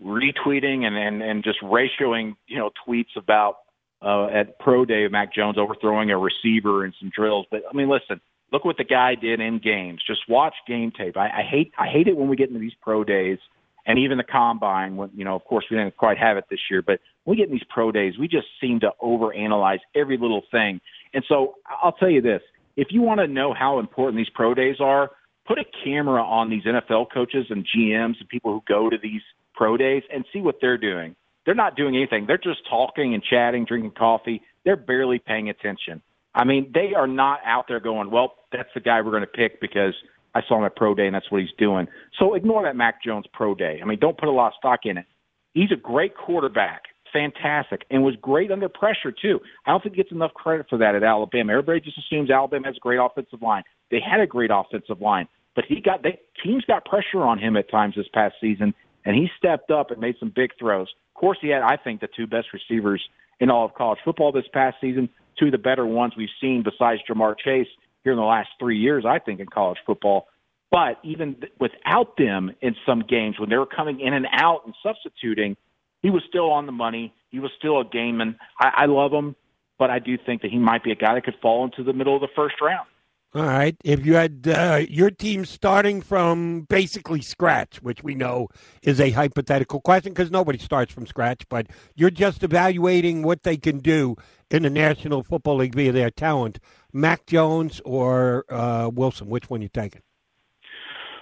retweeting 0.02 0.82
and 0.82 0.96
and, 0.96 1.22
and 1.22 1.44
just 1.44 1.60
ratioing, 1.62 2.34
you 2.48 2.58
know, 2.58 2.70
tweets 2.86 3.16
about 3.16 3.58
uh, 4.02 4.26
at 4.26 4.58
pro 4.58 4.84
day 4.84 5.06
Mac 5.06 5.32
Jones 5.32 5.56
overthrowing 5.56 6.10
a 6.10 6.18
receiver 6.18 6.84
and 6.84 6.92
some 6.98 7.12
drills. 7.14 7.46
But 7.48 7.62
I 7.70 7.76
mean, 7.76 7.88
listen 7.88 8.20
Look 8.52 8.64
what 8.64 8.76
the 8.78 8.84
guy 8.84 9.14
did 9.14 9.40
in 9.40 9.58
games. 9.58 10.02
Just 10.06 10.20
watch 10.28 10.54
game 10.66 10.90
tape. 10.90 11.16
I, 11.16 11.28
I 11.28 11.42
hate 11.42 11.72
I 11.78 11.86
hate 11.86 12.08
it 12.08 12.16
when 12.16 12.28
we 12.28 12.36
get 12.36 12.48
into 12.48 12.60
these 12.60 12.72
pro 12.80 13.04
days 13.04 13.38
and 13.86 13.98
even 13.98 14.18
the 14.18 14.24
combine. 14.24 14.96
When 14.96 15.10
you 15.14 15.24
know, 15.24 15.34
of 15.34 15.44
course, 15.44 15.66
we 15.70 15.76
didn't 15.76 15.96
quite 15.96 16.18
have 16.18 16.36
it 16.36 16.44
this 16.50 16.60
year, 16.70 16.82
but 16.82 17.00
when 17.24 17.36
we 17.36 17.36
get 17.36 17.48
in 17.48 17.52
these 17.52 17.66
pro 17.68 17.92
days, 17.92 18.18
we 18.18 18.28
just 18.28 18.46
seem 18.60 18.80
to 18.80 18.92
overanalyze 19.02 19.80
every 19.94 20.16
little 20.16 20.42
thing. 20.50 20.80
And 21.12 21.24
so 21.28 21.56
I'll 21.66 21.92
tell 21.92 22.10
you 22.10 22.22
this: 22.22 22.42
if 22.76 22.88
you 22.90 23.02
want 23.02 23.20
to 23.20 23.26
know 23.26 23.52
how 23.52 23.78
important 23.78 24.16
these 24.16 24.30
pro 24.34 24.54
days 24.54 24.76
are, 24.80 25.10
put 25.46 25.58
a 25.58 25.64
camera 25.84 26.22
on 26.22 26.50
these 26.50 26.64
NFL 26.64 27.06
coaches 27.12 27.46
and 27.50 27.66
GMs 27.66 28.20
and 28.20 28.28
people 28.28 28.52
who 28.52 28.62
go 28.68 28.88
to 28.88 28.96
these 29.02 29.22
pro 29.54 29.76
days 29.76 30.02
and 30.12 30.24
see 30.32 30.40
what 30.40 30.56
they're 30.60 30.78
doing. 30.78 31.16
They're 31.44 31.54
not 31.54 31.76
doing 31.76 31.96
anything. 31.96 32.26
They're 32.26 32.36
just 32.36 32.60
talking 32.68 33.14
and 33.14 33.22
chatting, 33.22 33.64
drinking 33.64 33.92
coffee. 33.92 34.42
They're 34.64 34.76
barely 34.76 35.18
paying 35.18 35.48
attention. 35.48 36.02
I 36.34 36.44
mean, 36.44 36.70
they 36.72 36.94
are 36.94 37.06
not 37.06 37.40
out 37.44 37.66
there 37.68 37.80
going, 37.80 38.10
well, 38.10 38.34
that's 38.52 38.68
the 38.74 38.80
guy 38.80 39.00
we're 39.00 39.10
going 39.10 39.22
to 39.22 39.26
pick 39.26 39.60
because 39.60 39.94
I 40.34 40.42
saw 40.46 40.58
him 40.58 40.64
at 40.64 40.76
pro 40.76 40.94
day 40.94 41.06
and 41.06 41.14
that's 41.14 41.30
what 41.30 41.40
he's 41.40 41.50
doing. 41.58 41.88
So 42.18 42.34
ignore 42.34 42.62
that 42.64 42.76
Mac 42.76 43.02
Jones 43.02 43.26
pro 43.32 43.54
day. 43.54 43.80
I 43.82 43.86
mean, 43.86 43.98
don't 43.98 44.16
put 44.16 44.28
a 44.28 44.32
lot 44.32 44.48
of 44.48 44.52
stock 44.58 44.80
in 44.84 44.98
it. 44.98 45.06
He's 45.54 45.72
a 45.72 45.76
great 45.76 46.16
quarterback 46.16 46.82
fantastic 47.12 47.84
and 47.90 48.02
was 48.02 48.16
great 48.20 48.50
under 48.50 48.68
pressure 48.68 49.12
too. 49.12 49.40
I 49.66 49.70
don't 49.70 49.82
think 49.82 49.94
he 49.94 50.02
gets 50.02 50.12
enough 50.12 50.34
credit 50.34 50.66
for 50.68 50.78
that 50.78 50.94
at 50.94 51.02
Alabama. 51.02 51.52
Everybody 51.52 51.80
just 51.80 51.98
assumes 51.98 52.30
Alabama 52.30 52.66
has 52.66 52.76
a 52.76 52.80
great 52.80 52.98
offensive 52.98 53.42
line. 53.42 53.64
They 53.90 54.00
had 54.00 54.20
a 54.20 54.26
great 54.26 54.50
offensive 54.52 55.00
line, 55.00 55.28
but 55.54 55.64
he 55.66 55.80
got 55.80 56.02
they 56.02 56.20
teams 56.44 56.64
got 56.64 56.84
pressure 56.84 57.22
on 57.22 57.38
him 57.38 57.56
at 57.56 57.70
times 57.70 57.94
this 57.96 58.06
past 58.12 58.34
season, 58.40 58.74
and 59.04 59.16
he 59.16 59.28
stepped 59.36 59.70
up 59.70 59.90
and 59.90 60.00
made 60.00 60.16
some 60.20 60.32
big 60.34 60.50
throws. 60.58 60.88
Of 61.14 61.20
course, 61.20 61.38
he 61.40 61.48
had 61.48 61.62
I 61.62 61.76
think 61.76 62.00
the 62.00 62.08
two 62.14 62.26
best 62.26 62.48
receivers 62.52 63.02
in 63.40 63.50
all 63.50 63.64
of 63.64 63.74
college 63.74 63.98
football 64.04 64.32
this 64.32 64.48
past 64.52 64.76
season. 64.80 65.08
Two 65.38 65.46
of 65.46 65.52
the 65.52 65.58
better 65.58 65.86
ones 65.86 66.14
we've 66.16 66.28
seen 66.40 66.62
besides 66.62 67.00
Ja'Marr 67.08 67.34
Chase 67.38 67.68
here 68.04 68.12
in 68.12 68.18
the 68.18 68.24
last 68.24 68.48
three 68.58 68.78
years, 68.78 69.04
I 69.06 69.18
think, 69.18 69.40
in 69.40 69.46
college 69.46 69.78
football. 69.86 70.26
But 70.70 70.98
even 71.02 71.36
without 71.58 72.16
them 72.16 72.52
in 72.60 72.76
some 72.84 73.02
games, 73.08 73.38
when 73.38 73.48
they 73.48 73.56
were 73.56 73.66
coming 73.66 74.00
in 74.00 74.12
and 74.12 74.26
out 74.32 74.62
and 74.66 74.74
substituting, 74.82 75.56
he 76.02 76.10
was 76.10 76.22
still 76.28 76.50
on 76.50 76.66
the 76.66 76.72
money. 76.72 77.14
He 77.30 77.40
was 77.40 77.50
still 77.58 77.80
a 77.80 77.84
gameman. 77.84 78.36
I, 78.60 78.70
I 78.76 78.86
love 78.86 79.12
him, 79.12 79.34
but 79.78 79.90
I 79.90 79.98
do 79.98 80.18
think 80.18 80.42
that 80.42 80.50
he 80.50 80.58
might 80.58 80.84
be 80.84 80.92
a 80.92 80.96
guy 80.96 81.14
that 81.14 81.24
could 81.24 81.36
fall 81.40 81.64
into 81.64 81.82
the 81.82 81.92
middle 81.92 82.14
of 82.14 82.20
the 82.20 82.28
first 82.36 82.56
round. 82.60 82.86
All 83.34 83.42
right. 83.42 83.76
If 83.84 84.06
you 84.06 84.14
had 84.14 84.48
uh, 84.48 84.80
your 84.88 85.10
team 85.10 85.44
starting 85.44 86.00
from 86.00 86.62
basically 86.62 87.20
scratch, 87.20 87.82
which 87.82 88.02
we 88.02 88.14
know 88.14 88.48
is 88.82 89.00
a 89.00 89.10
hypothetical 89.10 89.82
question 89.82 90.14
because 90.14 90.30
nobody 90.30 90.58
starts 90.58 90.94
from 90.94 91.06
scratch, 91.06 91.46
but 91.50 91.66
you're 91.94 92.10
just 92.10 92.42
evaluating 92.42 93.22
what 93.22 93.42
they 93.42 93.58
can 93.58 93.80
do 93.80 94.16
in 94.50 94.62
the 94.62 94.70
National 94.70 95.22
Football 95.22 95.56
League 95.56 95.74
via 95.74 95.92
their 95.92 96.10
talent. 96.10 96.58
Mac 96.92 97.26
Jones 97.26 97.80
or 97.84 98.44
uh, 98.48 98.90
Wilson, 98.92 99.28
which 99.28 99.50
one 99.50 99.62
you 99.62 99.68
taking? 99.68 100.02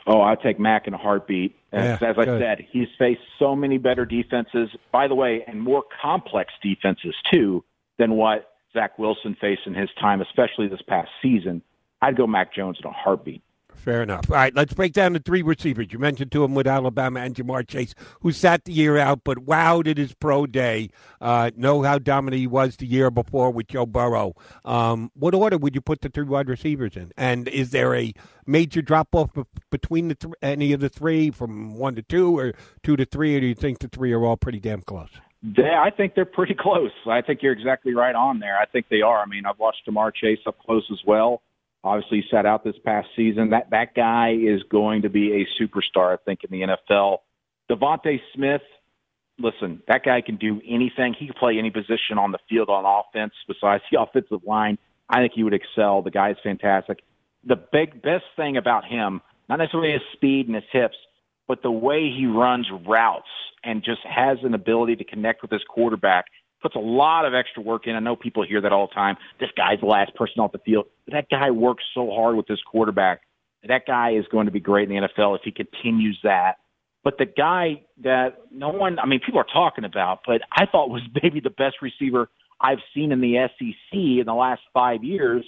Oh, 0.06 0.23
I 0.23 0.37
take 0.37 0.61
Mac 0.61 0.87
in 0.87 0.95
a 0.95 0.99
heartbeat. 0.99 1.56
As, 1.73 2.00
yeah, 2.00 2.11
as 2.11 2.16
I 2.16 2.25
good. 2.25 2.40
said, 2.40 2.66
he's 2.71 2.87
faced 2.97 3.23
so 3.38 3.56
many 3.56 3.76
better 3.76 4.04
defenses, 4.04 4.68
by 4.92 5.09
the 5.09 5.16
way, 5.16 5.45
and 5.47 5.61
more 5.61 5.83
complex 6.00 6.52
defenses 6.62 7.14
too 7.33 7.64
than 7.99 8.12
what 8.12 8.52
Zach 8.73 8.99
Wilson 8.99 9.37
faced 9.40 9.62
in 9.66 9.75
his 9.75 9.90
time, 10.00 10.21
especially 10.21 10.68
this 10.68 10.83
past 10.87 11.09
season. 11.21 11.61
I'd 12.00 12.16
go 12.16 12.26
Mac 12.26 12.54
Jones 12.54 12.78
in 12.80 12.88
a 12.88 12.92
heartbeat. 12.92 13.42
Fair 13.76 14.02
enough. 14.02 14.28
All 14.30 14.37
right, 14.37 14.54
let's 14.54 14.75
break 14.75 14.92
down 14.92 15.12
the 15.12 15.21
three 15.21 15.42
receivers. 15.42 15.88
You 15.90 15.99
mentioned 15.99 16.33
to 16.33 16.42
him 16.42 16.54
with 16.54 16.66
Alabama 16.66 17.21
and 17.21 17.35
Ja'Marr 17.35 17.66
Chase, 17.68 17.95
who 18.21 18.33
sat 18.33 18.64
the 18.64 18.73
year 18.73 18.97
out, 18.99 19.21
but 19.23 19.38
wowed 19.38 19.87
at 19.87 19.99
his 19.99 20.12
pro 20.14 20.47
day. 20.47 20.90
Uh, 21.21 21.50
know 21.56 21.83
how 21.83 21.99
dominant 21.99 22.40
he 22.40 22.47
was 22.47 22.76
the 22.76 22.87
year 22.87 23.11
before 23.11 23.50
with 23.50 23.68
Joe 23.68 23.87
Burrow. 23.87 24.35
Um, 24.64 25.12
what 25.14 25.35
order 25.35 25.56
would 25.56 25.75
you 25.75 25.80
put 25.80 26.00
the 26.00 26.09
three 26.09 26.25
wide 26.25 26.49
receivers 26.49 26.97
in? 26.97 27.12
And 27.16 27.47
is 27.49 27.71
there 27.71 27.95
a 27.95 28.12
major 28.47 28.83
drop 28.83 29.14
off 29.14 29.30
between 29.71 30.09
the 30.09 30.14
th- 30.14 30.35
any 30.42 30.73
of 30.73 30.80
the 30.80 30.88
three 30.88 31.30
from 31.30 31.75
one 31.76 31.95
to 31.95 32.02
two 32.02 32.37
or 32.37 32.54
two 32.83 32.97
to 32.97 33.04
three, 33.04 33.37
or 33.37 33.40
do 33.40 33.47
you 33.47 33.54
think 33.54 33.78
the 33.78 33.88
three 33.88 34.12
are 34.12 34.25
all 34.25 34.37
pretty 34.37 34.59
damn 34.59 34.83
close? 34.83 35.11
Yeah, 35.42 35.80
I 35.80 35.90
think 35.90 36.14
they're 36.14 36.25
pretty 36.25 36.56
close. 36.59 36.90
I 37.06 37.21
think 37.21 37.40
you're 37.42 37.52
exactly 37.52 37.95
right 37.95 38.14
on 38.14 38.40
there. 38.40 38.59
I 38.59 38.64
think 38.66 38.87
they 38.88 39.02
are. 39.02 39.23
I 39.23 39.26
mean, 39.26 39.45
I've 39.47 39.59
watched 39.59 39.87
Ja'Marr 39.88 40.12
Chase 40.14 40.40
up 40.47 40.59
close 40.59 40.85
as 40.90 40.99
well. 41.06 41.42
Obviously, 41.87 42.25
sat 42.31 42.47
out 42.47 42.64
this 42.64 42.75
past 42.85 43.09
season. 43.14 43.50
That 43.50 43.71
that 43.71 43.95
guy 43.95 44.33
is 44.33 44.62
going 44.64 45.02
to 45.02 45.09
be 45.09 45.33
a 45.33 45.62
superstar, 45.62 46.12
I 46.12 46.16
think, 46.25 46.40
in 46.43 46.50
the 46.50 46.66
NFL. 46.66 47.19
DeVonta 47.71 48.21
Smith, 48.35 48.62
listen, 49.38 49.83
that 49.87 50.05
guy 50.05 50.21
can 50.21 50.37
do 50.37 50.61
anything. 50.66 51.14
He 51.19 51.26
can 51.26 51.35
play 51.38 51.59
any 51.59 51.71
position 51.71 52.19
on 52.19 52.33
the 52.33 52.38
field 52.49 52.69
on 52.69 52.85
offense 52.85 53.35
besides 53.47 53.85
the 53.90 54.00
offensive 54.02 54.45
line. 54.45 54.78
I 55.09 55.21
think 55.21 55.33
he 55.35 55.45
would 55.45 55.55
excel. 55.55 56.02
The 56.02 56.11
guy's 56.11 56.37
fantastic. 56.43 57.05
The 57.45 57.57
big 57.57 58.02
best 58.02 58.25
thing 58.35 58.57
about 58.57 58.85
him, 58.85 59.21
not 59.49 59.61
necessarily 59.61 59.93
his 59.93 60.02
speed 60.12 60.47
and 60.47 60.57
his 60.57 60.64
hips, 60.73 60.97
but 61.47 61.62
the 61.62 61.71
way 61.71 62.11
he 62.11 62.26
runs 62.26 62.66
routes 62.85 63.28
and 63.62 63.85
just 63.85 64.00
has 64.02 64.38
an 64.43 64.55
ability 64.55 64.97
to 64.97 65.05
connect 65.05 65.43
with 65.43 65.52
his 65.52 65.62
quarterback 65.69 66.26
puts 66.66 66.75
a 66.75 66.80
lot 66.80 67.25
of 67.25 67.32
extra 67.32 67.62
work 67.62 67.87
in. 67.87 67.94
I 67.94 68.00
know 68.00 68.16
people 68.16 68.44
hear 68.44 68.61
that 68.61 68.73
all 68.73 68.88
the 68.88 68.94
time. 68.94 69.16
This 69.38 69.50
guy's 69.56 69.78
the 69.78 69.87
last 69.87 70.12
person 70.16 70.40
off 70.40 70.50
the 70.50 70.58
field. 70.58 70.87
But 71.04 71.14
that 71.14 71.26
guy 71.30 71.52
works 71.52 71.85
so 71.94 72.11
hard 72.11 72.37
with 72.37 72.49
this 72.49 72.58
quarterback. 72.66 73.20
That 73.68 73.87
guy 73.87 74.14
is 74.14 74.25
going 74.32 74.46
to 74.46 74.52
be 74.52 74.58
great 74.58 74.90
in 74.90 74.96
the 74.96 75.08
NFL 75.08 75.37
if 75.37 75.42
he 75.44 75.52
continues 75.52 76.18
that. 76.25 76.56
But 77.04 77.18
the 77.18 77.26
guy 77.26 77.82
that 78.02 78.38
no 78.50 78.70
one, 78.70 78.99
I 78.99 79.06
mean, 79.06 79.20
people 79.25 79.38
are 79.38 79.46
talking 79.52 79.85
about, 79.85 80.23
but 80.26 80.40
I 80.50 80.66
thought 80.66 80.90
was 80.90 81.02
maybe 81.23 81.38
the 81.38 81.50
best 81.50 81.76
receiver 81.80 82.28
I've 82.61 82.80
seen 82.92 83.12
in 83.12 83.20
the 83.20 83.49
SEC 83.58 83.92
in 83.92 84.25
the 84.26 84.35
last 84.35 84.62
five 84.75 85.04
years 85.04 85.44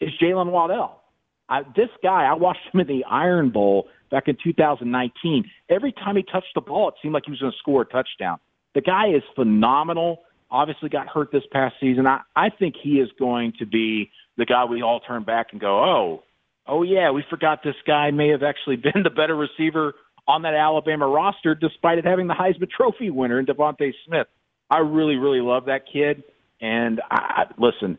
is 0.00 0.10
Jaylen 0.22 0.50
Waddle. 0.50 1.00
I, 1.48 1.62
this 1.74 1.88
guy, 2.02 2.24
I 2.24 2.34
watched 2.34 2.60
him 2.74 2.80
in 2.80 2.86
the 2.86 3.04
Iron 3.04 3.48
Bowl 3.48 3.88
back 4.10 4.28
in 4.28 4.36
2019. 4.44 5.44
Every 5.70 5.92
time 5.92 6.16
he 6.16 6.22
touched 6.22 6.52
the 6.54 6.60
ball, 6.60 6.88
it 6.88 6.94
seemed 7.00 7.14
like 7.14 7.22
he 7.24 7.30
was 7.30 7.40
going 7.40 7.52
to 7.52 7.58
score 7.58 7.82
a 7.82 7.86
touchdown. 7.86 8.38
The 8.74 8.82
guy 8.82 9.08
is 9.08 9.22
phenomenal 9.34 10.24
obviously 10.50 10.88
got 10.88 11.08
hurt 11.08 11.30
this 11.32 11.44
past 11.52 11.76
season. 11.80 12.06
I, 12.06 12.20
I 12.34 12.50
think 12.50 12.74
he 12.82 13.00
is 13.00 13.08
going 13.18 13.54
to 13.58 13.66
be 13.66 14.10
the 14.36 14.46
guy 14.46 14.64
we 14.64 14.82
all 14.82 15.00
turn 15.00 15.24
back 15.24 15.48
and 15.52 15.60
go, 15.60 15.78
oh, 15.78 16.22
oh 16.66 16.82
yeah, 16.82 17.10
we 17.10 17.24
forgot 17.28 17.60
this 17.62 17.74
guy 17.86 18.10
may 18.10 18.28
have 18.28 18.42
actually 18.42 18.76
been 18.76 19.02
the 19.02 19.10
better 19.10 19.36
receiver 19.36 19.94
on 20.26 20.42
that 20.42 20.54
Alabama 20.54 21.06
roster, 21.06 21.54
despite 21.54 21.98
it 21.98 22.04
having 22.04 22.26
the 22.26 22.34
Heisman 22.34 22.70
Trophy 22.70 23.10
winner 23.10 23.38
in 23.38 23.46
DeVonta 23.46 23.92
Smith. 24.06 24.26
I 24.70 24.78
really, 24.78 25.16
really 25.16 25.40
love 25.40 25.66
that 25.66 25.84
kid. 25.90 26.22
And 26.60 27.00
I, 27.10 27.44
listen, 27.56 27.98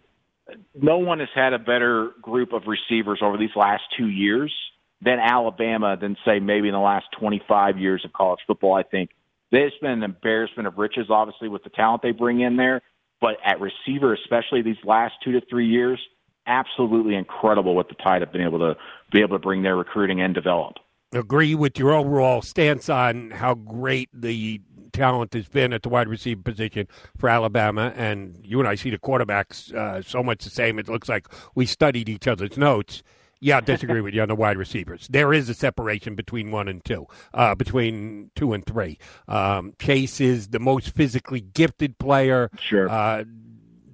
no 0.80 1.00
one 1.00 1.20
has 1.20 1.30
had 1.34 1.54
a 1.54 1.60
better 1.60 2.12
group 2.22 2.54
of 2.54 2.64
receivers 2.68 3.20
over 3.24 3.38
these 3.38 3.56
last 3.56 3.84
two 3.98 4.08
years 4.08 4.54
than 5.02 5.18
Alabama 5.20 5.98
than 6.00 6.18
say 6.26 6.40
maybe 6.40 6.68
in 6.68 6.74
the 6.74 6.80
last 6.80 7.06
25 7.20 7.80
years 7.80 8.04
of 8.06 8.14
college 8.14 8.40
football. 8.46 8.76
I 8.76 8.84
think 8.84 9.12
it's 9.52 9.76
been 9.82 9.92
an 9.92 10.04
embarrassment 10.04 10.68
of 10.68 10.78
riches, 10.78 11.08
obviously, 11.10 11.50
with 11.50 11.64
the 11.64 11.70
talent 11.70 12.02
they 12.02 12.12
bring 12.12 12.42
in 12.42 12.56
there. 12.58 12.82
But 13.22 13.38
at 13.46 13.60
receiver, 13.60 14.14
especially 14.14 14.62
these 14.62 14.78
last 14.84 15.16
two 15.24 15.34
to 15.34 15.42
three 15.50 15.68
years, 15.68 16.00
absolutely 16.48 17.16
incredible 17.16 17.76
what 17.76 17.90
the 17.90 17.96
Tide 17.96 18.22
have 18.22 18.32
been 18.32 18.42
able 18.42 18.60
to 18.60 18.76
be 19.12 19.20
able 19.20 19.38
to 19.38 19.42
bring 19.42 19.62
their 19.62 19.76
recruiting 19.76 20.22
and 20.22 20.34
develop. 20.34 20.76
Agree 21.12 21.56
with 21.56 21.80
your 21.80 21.94
overall 21.94 22.42
stance 22.42 22.88
on 22.88 23.32
how 23.32 23.56
great 23.56 24.10
the 24.14 24.62
talent 24.94 25.34
has 25.34 25.48
been 25.48 25.74
at 25.74 25.84
the 25.84 25.90
wide 25.90 26.08
receiver 26.08 26.42
position 26.42 26.88
for 27.18 27.30
Alabama, 27.30 27.94
and 27.96 28.40
you 28.44 28.60
and 28.60 28.68
I 28.68 28.76
see 28.76 28.90
the 28.90 29.00
quarterbacks 29.00 29.74
uh, 29.74 30.02
so 30.02 30.24
much 30.24 30.44
the 30.44 30.50
same. 30.50 30.80
It 30.80 30.88
looks 30.88 31.10
like 31.10 31.28
we 31.56 31.66
studied 31.66 32.10
each 32.10 32.28
other's 32.28 32.58
notes. 32.58 33.04
Yeah, 33.42 33.58
I 33.58 33.62
disagree 33.62 34.02
with 34.02 34.14
you 34.14 34.22
on 34.22 34.28
the 34.28 34.36
wide 34.36 34.58
receivers. 34.58 35.08
There 35.10 35.32
is 35.34 35.48
a 35.48 35.54
separation 35.54 36.16
between 36.16 36.52
one 36.52 36.68
and 36.68 36.84
two, 36.84 37.08
uh, 37.34 37.56
between 37.56 38.32
two 38.36 38.52
and 38.52 38.66
three. 38.66 39.00
Um, 39.30 39.74
Chase 39.80 40.20
is 40.20 40.50
the 40.50 40.60
most 40.60 40.94
physically 40.94 41.40
gifted 41.40 41.98
player. 42.00 42.50
Sure. 42.60 42.90
Uh, 42.90 43.24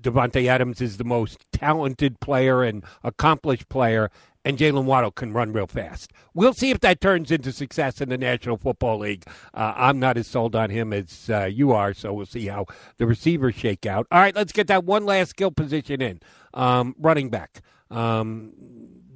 Davante 0.02 0.48
Adams 0.48 0.82
is 0.82 0.98
the 0.98 1.04
most 1.04 1.46
talented 1.52 2.20
player 2.20 2.64
and 2.64 2.84
accomplished 3.04 3.70
player, 3.70 4.10
and 4.44 4.58
Jaylen 4.58 4.86
Waddle 4.86 5.12
can 5.12 5.34
run 5.34 5.52
real 5.52 5.68
fast. 5.68 6.12
We'll 6.34 6.54
see 6.54 6.70
if 6.70 6.80
that 6.82 7.02
turns 7.02 7.32
into 7.32 7.52
success 7.52 8.02
in 8.02 8.10
the 8.10 8.18
National 8.18 8.58
Football 8.58 9.00
League. 9.00 9.26
Uh, 9.54 9.74
I'm 9.76 10.00
not 10.00 10.18
as 10.18 10.28
sold 10.28 10.56
on 10.56 10.70
him 10.70 10.94
as 10.94 11.30
uh, 11.30 11.46
you 11.46 11.72
are, 11.72 11.94
so 11.94 12.14
we'll 12.14 12.28
see 12.28 12.48
how 12.48 12.66
the 12.98 13.08
receivers 13.08 13.56
shake 13.56 13.86
out. 13.86 14.06
All 14.12 14.20
right, 14.20 14.36
let's 14.36 14.52
get 14.52 14.68
that 14.68 14.86
one 14.86 15.06
last 15.06 15.30
skill 15.30 15.52
position 15.52 16.02
in 16.02 16.20
um, 16.54 16.96
running 17.00 17.30
back. 17.30 17.62
Um, 17.90 18.54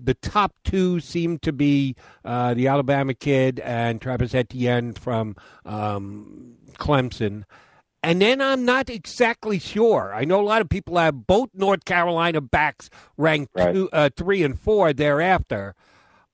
the 0.10 0.16
top 0.16 0.56
two 0.64 1.00
seem 1.00 1.38
to 1.38 1.54
be 1.54 1.96
uh, 2.26 2.56
the 2.56 2.68
Alabama 2.68 3.14
kid 3.14 3.60
and 3.60 4.02
Travis 4.02 4.34
Etienne 4.34 4.94
from 4.94 5.36
um, 5.68 6.56
Clemson. 6.80 7.44
And 8.02 8.20
then 8.20 8.42
I'm 8.42 8.66
not 8.66 8.90
exactly 8.90 9.60
sure. 9.60 10.12
I 10.12 10.26
know 10.26 10.42
a 10.42 10.42
lot 10.42 10.62
of 10.62 10.70
people 10.70 10.98
have 10.98 11.28
both 11.28 11.50
North 11.54 11.86
Carolina 11.86 12.42
backs 12.42 12.90
ranked 13.18 13.52
right. 13.54 13.72
two, 13.72 13.88
uh, 13.94 14.10
three 14.18 14.42
and 14.42 14.60
four 14.60 14.94
thereafter. 14.94 15.76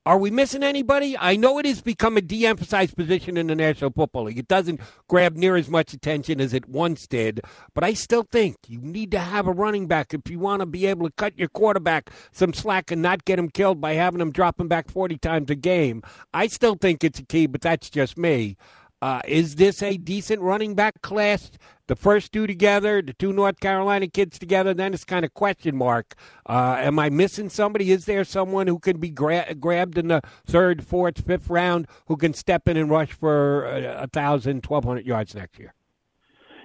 Are 0.08 0.20
we 0.20 0.30
missing 0.30 0.62
anybody? 0.62 1.18
I 1.18 1.36
know 1.36 1.58
it 1.58 1.66
has 1.66 1.82
become 1.82 2.16
a 2.16 2.22
de 2.22 2.46
emphasized 2.46 2.96
position 2.96 3.38
in 3.38 3.48
the 3.48 3.56
National 3.56 3.90
Football 3.90 4.26
League. 4.26 4.38
It 4.38 4.48
doesn't 4.48 4.80
grab 5.08 5.36
near 5.36 5.56
as 5.56 5.68
much 5.68 5.94
attention 5.94 6.40
as 6.40 6.54
it 6.54 6.70
once 6.70 7.08
did, 7.08 7.42
but 7.74 7.84
I 7.84 7.94
still 7.94 8.22
think 8.22 8.58
you 8.68 8.80
need 8.80 9.10
to 9.14 9.20
have 9.20 9.48
a 9.48 9.52
running 9.52 9.88
back 9.88 10.14
if 10.14 10.30
you 10.30 10.38
want 10.38 10.60
to 10.60 10.68
be 10.68 10.86
able 10.86 11.08
to 11.08 11.14
cut 11.16 11.36
your 11.40 11.48
quarterback 11.50 12.12
some 12.32 12.54
slack 12.54 12.92
and 12.92 13.02
not 13.02 13.26
get 13.26 13.40
him 13.40 13.50
killed 13.50 13.82
by 13.82 13.94
having 13.94 14.22
him 14.22 14.32
dropping 14.32 14.68
back 14.68 14.92
40 14.92 15.18
times 15.18 15.50
a 15.50 15.56
game. 15.56 16.04
I 16.36 16.46
still 16.48 16.76
think 16.76 17.04
it's 17.04 17.18
a 17.18 17.26
key, 17.26 17.48
but 17.48 17.62
that's 17.62 17.90
just 17.90 18.16
me. 18.16 18.58
Uh, 19.06 19.22
is 19.28 19.54
this 19.58 19.84
a 19.84 19.98
decent 19.98 20.42
running 20.42 20.74
back 20.74 21.00
class? 21.04 21.52
The 21.86 21.96
first 21.96 22.32
two 22.32 22.48
together, 22.48 23.04
the 23.04 23.14
two 23.14 23.32
North 23.32 23.60
Carolina 23.60 24.08
kids 24.08 24.40
together, 24.40 24.74
then 24.74 24.96
it's 24.96 25.04
kind 25.04 25.24
of 25.24 25.32
question 25.36 25.76
mark. 25.76 26.16
Uh, 26.48 26.78
am 26.80 26.98
I 26.98 27.12
missing 27.12 27.50
somebody? 27.50 27.92
Is 27.92 28.06
there 28.06 28.24
someone 28.24 28.66
who 28.66 28.80
can 28.80 28.98
be 29.00 29.12
gra- 29.12 29.54
grabbed 29.60 30.00
in 30.00 30.08
the 30.08 30.22
third, 30.48 30.84
fourth, 30.84 31.24
fifth 31.24 31.52
round 31.52 31.88
who 32.08 32.18
can 32.18 32.34
step 32.34 32.68
in 32.68 32.78
and 32.78 32.90
rush 32.90 33.12
for 33.12 33.68
a 33.68 34.08
thousand, 34.12 34.64
twelve 34.64 34.86
hundred 34.86 35.06
yards 35.06 35.36
next 35.36 35.60
year? 35.60 35.76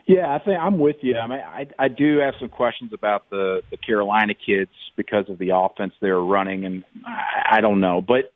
Yeah, 0.07 0.35
I 0.35 0.39
think 0.39 0.59
I'm 0.59 0.79
with 0.79 0.97
you. 1.03 1.19
I 1.19 1.27
mean, 1.27 1.41
I, 1.41 1.67
I 1.79 1.89
do 1.89 2.21
have 2.21 2.33
some 2.41 2.49
questions 2.49 2.95
about 2.95 3.29
the 3.29 3.61
the 3.71 3.77
Carolina 3.77 4.33
kids 4.33 4.71
because 4.97 5.29
of 5.29 5.37
the 5.37 5.51
offense 5.55 5.93
they're 6.01 6.23
running, 6.23 6.65
and 6.65 6.85
I, 7.07 7.59
I 7.59 7.61
don't 7.61 7.81
know, 7.81 8.01
but 8.01 8.33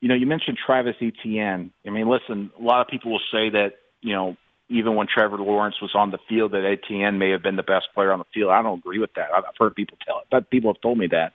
you 0.00 0.08
know, 0.08 0.14
you 0.14 0.26
mentioned 0.26 0.58
Travis 0.64 0.96
Etienne. 1.00 1.72
I 1.86 1.90
mean, 1.90 2.08
listen, 2.08 2.50
a 2.58 2.62
lot 2.62 2.80
of 2.80 2.88
people 2.88 3.12
will 3.12 3.20
say 3.32 3.50
that, 3.50 3.74
you 4.00 4.12
know, 4.12 4.36
even 4.68 4.94
when 4.94 5.06
Trevor 5.06 5.38
Lawrence 5.38 5.76
was 5.80 5.92
on 5.94 6.10
the 6.10 6.18
field, 6.28 6.52
that 6.52 6.64
Etienne 6.64 7.18
may 7.18 7.30
have 7.30 7.42
been 7.42 7.56
the 7.56 7.62
best 7.62 7.86
player 7.94 8.12
on 8.12 8.18
the 8.18 8.24
field. 8.32 8.50
I 8.50 8.62
don't 8.62 8.78
agree 8.78 8.98
with 8.98 9.14
that. 9.14 9.28
I've 9.36 9.44
heard 9.58 9.74
people 9.74 9.98
tell 10.06 10.18
it, 10.18 10.24
but 10.30 10.50
people 10.50 10.72
have 10.72 10.80
told 10.80 10.98
me 10.98 11.08
that. 11.08 11.32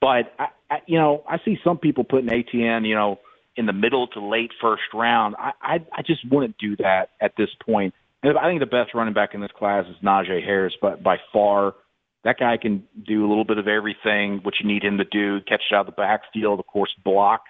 But 0.00 0.32
I, 0.38 0.46
I, 0.70 0.78
you 0.86 0.98
know, 0.98 1.22
I 1.28 1.38
see 1.44 1.58
some 1.62 1.78
people 1.78 2.04
putting 2.04 2.32
Etienne, 2.32 2.84
you 2.84 2.94
know, 2.94 3.20
in 3.56 3.66
the 3.66 3.72
middle 3.72 4.06
to 4.08 4.20
late 4.20 4.50
first 4.60 4.82
round. 4.94 5.34
I, 5.38 5.52
I, 5.60 5.74
I 5.92 6.02
just 6.02 6.20
wouldn't 6.30 6.56
do 6.58 6.76
that 6.76 7.10
at 7.20 7.32
this 7.36 7.50
point. 7.64 7.94
And 8.22 8.38
I 8.38 8.44
think 8.48 8.60
the 8.60 8.66
best 8.66 8.94
running 8.94 9.14
back 9.14 9.34
in 9.34 9.40
this 9.40 9.50
class 9.56 9.84
is 9.86 9.96
Najee 10.02 10.44
Harris, 10.44 10.74
but 10.80 11.02
by 11.02 11.16
far, 11.32 11.74
that 12.24 12.38
guy 12.38 12.56
can 12.56 12.84
do 13.06 13.26
a 13.26 13.28
little 13.28 13.44
bit 13.44 13.58
of 13.58 13.66
everything. 13.66 14.40
What 14.42 14.54
you 14.60 14.66
need 14.66 14.84
him 14.84 14.98
to 14.98 15.04
do, 15.04 15.40
catch 15.40 15.62
it 15.70 15.74
out 15.74 15.80
of 15.80 15.86
the 15.86 15.92
backfield, 15.92 16.60
of 16.60 16.66
course, 16.66 16.94
block. 17.02 17.42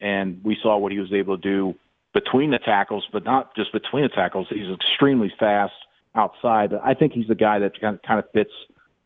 And 0.00 0.40
we 0.44 0.56
saw 0.62 0.76
what 0.76 0.92
he 0.92 0.98
was 0.98 1.12
able 1.12 1.36
to 1.36 1.42
do 1.42 1.74
between 2.12 2.50
the 2.50 2.58
tackles, 2.58 3.06
but 3.12 3.24
not 3.24 3.54
just 3.56 3.72
between 3.72 4.02
the 4.02 4.08
tackles. 4.08 4.46
He's 4.50 4.72
extremely 4.72 5.32
fast 5.38 5.74
outside. 6.14 6.72
I 6.82 6.94
think 6.94 7.12
he's 7.12 7.28
the 7.28 7.34
guy 7.34 7.58
that 7.58 7.80
kind 7.80 7.96
of, 7.96 8.02
kind 8.02 8.18
of 8.18 8.26
fits 8.32 8.52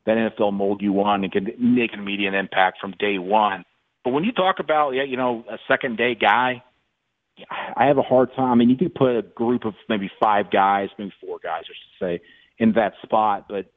that 0.06 0.16
NFL 0.16 0.52
mold 0.52 0.80
you 0.80 0.92
want 0.92 1.24
and 1.24 1.32
can 1.32 1.44
make 1.58 1.92
an 1.92 2.00
immediate 2.00 2.34
impact 2.34 2.78
from 2.80 2.94
day 2.98 3.18
one. 3.18 3.64
But 4.04 4.10
when 4.10 4.24
you 4.24 4.32
talk 4.32 4.58
about, 4.58 4.90
you 4.92 5.16
know, 5.16 5.44
a 5.50 5.58
second 5.68 5.98
day 5.98 6.14
guy, 6.14 6.62
I 7.76 7.86
have 7.86 7.98
a 7.98 8.02
hard 8.02 8.34
time. 8.34 8.52
I 8.52 8.54
mean, 8.54 8.70
you 8.70 8.76
could 8.76 8.94
put 8.94 9.16
a 9.16 9.22
group 9.22 9.64
of 9.64 9.74
maybe 9.88 10.10
five 10.20 10.50
guys, 10.50 10.88
maybe 10.98 11.12
four 11.20 11.38
guys, 11.42 11.62
I 11.64 11.66
should 11.66 12.06
say, 12.06 12.24
in 12.58 12.72
that 12.72 12.94
spot. 13.02 13.46
But 13.48 13.70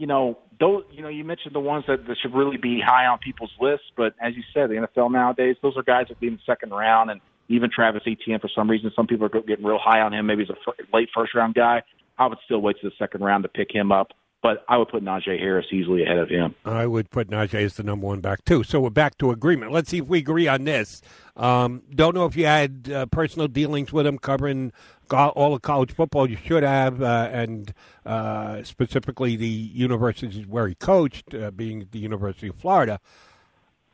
you 0.00 0.06
know, 0.06 0.38
those, 0.58 0.82
you 0.90 1.02
know, 1.02 1.08
you 1.08 1.24
mentioned 1.24 1.54
the 1.54 1.60
ones 1.60 1.84
that, 1.86 2.06
that 2.06 2.16
should 2.22 2.34
really 2.34 2.56
be 2.56 2.80
high 2.80 3.04
on 3.04 3.18
people's 3.18 3.52
lists. 3.60 3.84
But 3.98 4.14
as 4.18 4.34
you 4.34 4.42
said, 4.54 4.70
the 4.70 4.88
NFL 4.88 5.12
nowadays, 5.12 5.56
those 5.62 5.76
are 5.76 5.82
guys 5.82 6.06
that 6.08 6.18
be 6.18 6.28
in 6.28 6.34
the 6.34 6.40
second 6.46 6.70
round, 6.70 7.10
and 7.10 7.20
even 7.48 7.68
Travis 7.70 8.02
Etienne, 8.06 8.40
for 8.40 8.48
some 8.54 8.70
reason, 8.70 8.90
some 8.96 9.06
people 9.06 9.26
are 9.26 9.28
getting 9.28 9.64
real 9.64 9.78
high 9.78 10.00
on 10.00 10.14
him. 10.14 10.26
Maybe 10.26 10.46
he's 10.46 10.56
a 10.56 10.96
late 10.96 11.10
first 11.14 11.34
round 11.34 11.54
guy. 11.54 11.82
I 12.18 12.26
would 12.26 12.38
still 12.46 12.62
wait 12.62 12.76
to 12.80 12.88
the 12.88 12.94
second 12.98 13.22
round 13.22 13.42
to 13.42 13.50
pick 13.50 13.68
him 13.70 13.92
up. 13.92 14.12
But 14.42 14.64
I 14.68 14.78
would 14.78 14.88
put 14.88 15.04
Najee 15.04 15.38
Harris 15.38 15.66
easily 15.70 16.02
ahead 16.02 16.18
of 16.18 16.30
him. 16.30 16.54
I 16.64 16.86
would 16.86 17.10
put 17.10 17.28
Najee 17.28 17.62
as 17.64 17.74
the 17.74 17.82
number 17.82 18.06
one 18.06 18.20
back 18.20 18.44
too. 18.44 18.62
So 18.62 18.80
we're 18.80 18.90
back 18.90 19.18
to 19.18 19.30
agreement. 19.30 19.70
Let's 19.70 19.90
see 19.90 19.98
if 19.98 20.06
we 20.06 20.18
agree 20.18 20.48
on 20.48 20.64
this. 20.64 21.02
Um, 21.36 21.82
don't 21.94 22.14
know 22.14 22.24
if 22.24 22.36
you 22.36 22.46
had 22.46 22.90
uh, 22.92 23.06
personal 23.06 23.48
dealings 23.48 23.92
with 23.92 24.06
him 24.06 24.18
covering 24.18 24.72
all 25.10 25.54
of 25.54 25.62
college 25.62 25.92
football. 25.92 26.28
You 26.28 26.38
should 26.42 26.62
have, 26.62 27.02
uh, 27.02 27.28
and 27.30 27.74
uh, 28.06 28.62
specifically 28.62 29.36
the 29.36 29.46
universities 29.46 30.46
where 30.46 30.68
he 30.68 30.74
coached, 30.74 31.34
uh, 31.34 31.50
being 31.50 31.88
the 31.90 31.98
University 31.98 32.48
of 32.48 32.56
Florida 32.56 32.98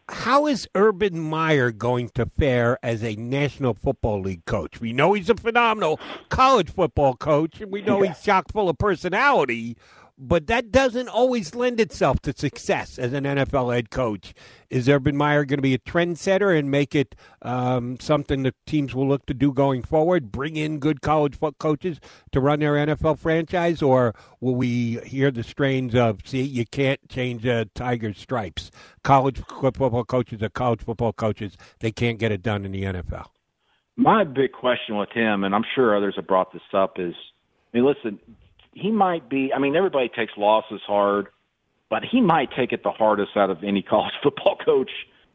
how 0.09 0.47
is 0.47 0.69
Urban 0.75 1.19
Meyer 1.19 1.73
going 1.73 2.11
to 2.11 2.27
fare 2.39 2.79
as 2.83 3.03
a 3.03 3.17
National 3.17 3.75
Football 3.75 4.21
League 4.23 4.45
coach? 4.45 4.81
We 4.81 4.93
know 4.93 5.15
he's 5.15 5.29
a 5.29 5.35
phenomenal 5.35 5.99
college 6.29 6.71
football 6.71 7.17
coach, 7.17 7.61
and 7.61 7.73
we 7.73 7.83
know 7.83 8.03
he's 8.03 8.21
chock 8.23 8.53
full 8.53 8.69
of 8.69 8.79
personality 8.79 9.77
but 10.19 10.47
that 10.47 10.73
doesn't 10.73 11.09
always 11.09 11.55
lend 11.55 11.79
itself 11.79 12.21
to 12.21 12.33
success 12.37 12.99
as 12.99 13.13
an 13.13 13.25
NFL 13.25 13.75
head 13.75 13.91
coach. 13.91 14.33
Is 14.71 14.89
Urban 14.89 15.17
Meyer 15.17 15.45
going 15.45 15.59
to 15.59 15.63
be 15.63 15.75
a 15.75 15.79
trendsetter 15.79 16.59
and 16.59 16.71
make 16.71 16.95
it 16.95 17.15
um, 17.43 18.01
something 18.01 18.43
that 18.45 18.55
teams 18.67 18.95
will 18.95 19.07
look 19.07 19.27
to 19.27 19.35
do 19.35 19.53
going 19.53 19.83
forward? 19.83 20.33
Bring 20.33 20.57
in 20.57 20.79
good 20.79 21.03
college 21.03 21.39
coaches 21.59 22.01
to 22.33 22.41
run 22.41 22.61
their 22.61 22.75
NFL 22.75 23.19
franchise, 23.19 23.83
or 23.83 24.15
will 24.41 24.57
we 24.57 24.99
hear 25.05 25.31
the 25.31 25.43
strains 25.43 25.95
of 25.95 26.21
"See, 26.25 26.43
you 26.43 26.65
can't 26.65 27.07
change 27.09 27.45
a 27.45 27.67
tiger's 27.75 28.19
stripes"? 28.19 28.71
College 29.05 29.43
football 29.61 30.05
coaches 30.05 30.43
are 30.43 30.49
college 30.49 30.83
football 30.83 31.13
coaches; 31.13 31.57
they 31.81 31.93
can't 31.93 32.19
get 32.19 32.33
it 32.33 32.43
done 32.43 32.65
in 32.65 32.73
the 32.73 32.85
NFL. 32.85 33.27
My 33.97 34.25
big 34.25 34.53
question 34.53 34.97
with 34.97 35.11
him, 35.13 35.45
and 35.45 35.55
I'm 35.55 35.65
sure 35.75 35.97
others 35.97 36.15
have 36.17 36.27
brought 36.27 36.53
this 36.53 36.63
up, 36.75 36.99
is 36.99 37.15
I 37.73 37.79
mean, 37.79 37.87
listen, 37.87 38.19
he 38.77 38.91
might 38.91 39.29
be. 39.29 39.53
I 39.55 39.59
mean, 39.59 39.75
everybody 39.75 40.09
takes 40.09 40.33
losses 40.37 40.81
hard, 40.87 41.29
but 41.89 42.03
he 42.05 42.21
might 42.21 42.51
take 42.57 42.73
it 42.73 42.83
the 42.83 42.91
hardest 42.91 43.31
out 43.37 43.51
of 43.51 43.65
any 43.65 43.83
college 43.91 44.15
football 44.23 44.57
coach 44.65 44.91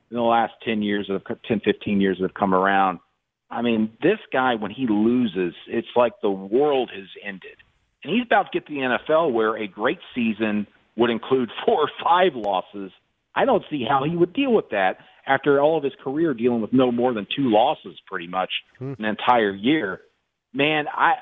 in 0.09 0.17
the 0.17 0.23
last 0.23 0.53
10 0.63 0.81
years 0.81 1.09
of 1.09 1.23
10, 1.47 1.61
15 1.65 2.01
years 2.01 2.17
that 2.17 2.25
have 2.25 2.33
come 2.33 2.53
around. 2.53 2.99
I 3.49 3.61
mean, 3.61 3.91
this 4.01 4.19
guy, 4.31 4.55
when 4.55 4.71
he 4.71 4.87
loses, 4.87 5.53
it's 5.67 5.87
like 5.95 6.13
the 6.21 6.29
world 6.29 6.89
has 6.93 7.07
ended. 7.25 7.57
And 8.03 8.13
he's 8.13 8.25
about 8.25 8.51
to 8.51 8.59
get 8.59 8.67
to 8.67 8.73
the 8.73 8.79
NFL 8.79 9.33
where 9.33 9.57
a 9.57 9.67
great 9.67 9.99
season 10.15 10.67
would 10.95 11.09
include 11.09 11.49
four 11.65 11.81
or 11.81 11.89
five 12.03 12.35
losses. 12.35 12.91
I 13.35 13.45
don't 13.45 13.63
see 13.69 13.85
how 13.87 14.03
he 14.03 14.15
would 14.15 14.33
deal 14.33 14.53
with 14.53 14.69
that 14.69 14.97
after 15.25 15.59
all 15.61 15.77
of 15.77 15.83
his 15.83 15.93
career 16.03 16.33
dealing 16.33 16.61
with 16.61 16.73
no 16.73 16.91
more 16.91 17.13
than 17.13 17.25
two 17.35 17.49
losses 17.49 17.97
pretty 18.05 18.27
much 18.27 18.51
hmm. 18.77 18.93
an 18.99 19.05
entire 19.05 19.53
year. 19.53 20.01
Man, 20.53 20.85
I 20.93 21.13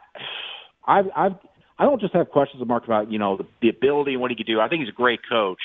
I've 0.86 1.06
I've 1.16 1.36
I 1.80 1.86
don't 1.86 2.02
just 2.02 2.14
have 2.14 2.30
questions 2.30 2.62
of 2.62 2.68
Mark 2.68 2.84
about, 2.84 3.10
you 3.10 3.18
know, 3.18 3.38
the, 3.38 3.48
the 3.62 3.70
ability 3.70 4.12
and 4.12 4.22
what 4.22 4.32
he 4.32 4.38
could 4.38 4.46
do. 4.46 4.60
I 4.60 4.68
think 4.68 4.82
he's 4.82 4.90
a 4.90 4.96
great 4.96 5.22
coach. 5.28 5.62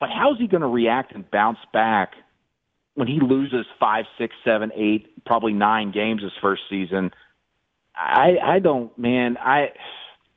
But 0.00 0.08
how's 0.08 0.38
he 0.38 0.48
going 0.48 0.62
to 0.62 0.66
react 0.66 1.14
and 1.14 1.30
bounce 1.30 1.58
back 1.72 2.14
when 2.94 3.06
he 3.06 3.20
loses 3.20 3.66
five, 3.78 4.06
six, 4.18 4.34
seven, 4.44 4.72
eight, 4.74 5.24
probably 5.26 5.52
nine 5.52 5.92
games 5.92 6.22
his 6.22 6.32
first 6.40 6.62
season? 6.70 7.12
I 7.94 8.36
I 8.42 8.58
don't 8.58 8.96
man, 8.98 9.36
I 9.36 9.68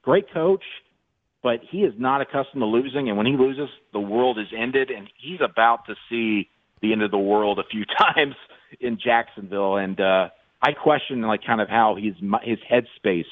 great 0.01 0.32
coach, 0.34 0.63
but 1.41 1.62
he 1.71 1.80
is 1.80 1.93
not 1.97 2.19
accustomed 2.19 2.62
to 2.62 2.65
losing 2.65 3.08
and 3.08 3.17
when 3.17 3.25
he 3.25 3.38
loses, 3.38 3.69
the 3.93 3.99
world 3.99 4.38
is 4.38 4.47
ended 4.56 4.91
and 4.91 5.10
he's 5.17 5.39
about 5.41 5.86
to 5.88 5.95
see 6.10 6.49
the 6.82 6.91
end 6.91 7.01
of 7.01 7.12
the 7.12 7.17
world 7.17 7.58
a 7.58 7.63
few 7.63 7.86
times 7.97 8.36
in 8.82 8.99
Jacksonville 9.04 9.78
and 9.78 9.99
uh 10.01 10.30
I 10.62 10.73
question 10.73 11.21
like 11.21 11.45
kind 11.45 11.62
of 11.62 11.69
how 11.69 11.95
his 11.95 12.15
his 12.43 12.60
headspace 12.69 13.23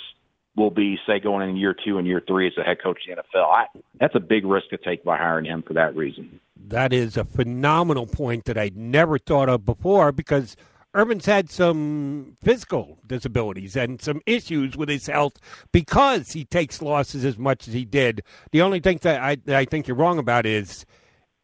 will 0.56 0.70
be, 0.70 0.98
say, 1.08 1.20
going 1.20 1.50
in 1.50 1.58
year 1.58 1.76
two 1.86 1.98
and 1.98 2.08
year 2.08 2.22
three 2.26 2.48
as 2.48 2.54
a 2.58 2.64
head 2.64 2.78
coach 2.82 3.00
in 3.08 3.16
the 3.16 3.22
NFL. 3.22 3.46
I, 3.46 3.66
that's 4.00 4.16
a 4.16 4.20
big 4.20 4.46
risk 4.46 4.70
to 4.70 4.78
take 4.78 5.04
by 5.04 5.18
hiring 5.18 5.46
him 5.46 5.64
for 5.64 5.74
that 5.74 5.96
reason. 5.96 6.40
That 6.68 6.94
is 6.94 7.18
a 7.18 7.26
phenomenal 7.26 8.08
point 8.08 8.46
that 8.46 8.58
I'd 8.58 8.78
never 8.78 9.18
thought 9.18 9.50
of 9.50 9.66
before 9.66 10.12
because 10.12 10.56
Urban's 10.96 11.26
had 11.26 11.50
some 11.50 12.38
physical 12.44 13.00
disabilities 13.08 13.76
and 13.76 14.00
some 14.00 14.22
issues 14.28 14.78
with 14.78 14.90
his 14.90 15.08
health 15.08 15.40
because 15.72 16.32
he 16.32 16.46
takes 16.46 16.82
losses 16.82 17.26
as 17.26 17.38
much 17.38 17.68
as 17.68 17.74
he 17.74 17.84
did. 17.84 18.22
The 18.52 18.62
only 18.62 18.80
thing 18.80 19.00
that 19.02 19.22
I, 19.22 19.36
that 19.46 19.56
I 19.56 19.66
think 19.66 19.88
you're 19.88 19.98
wrong 19.98 20.20
about 20.20 20.46
is 20.46 20.86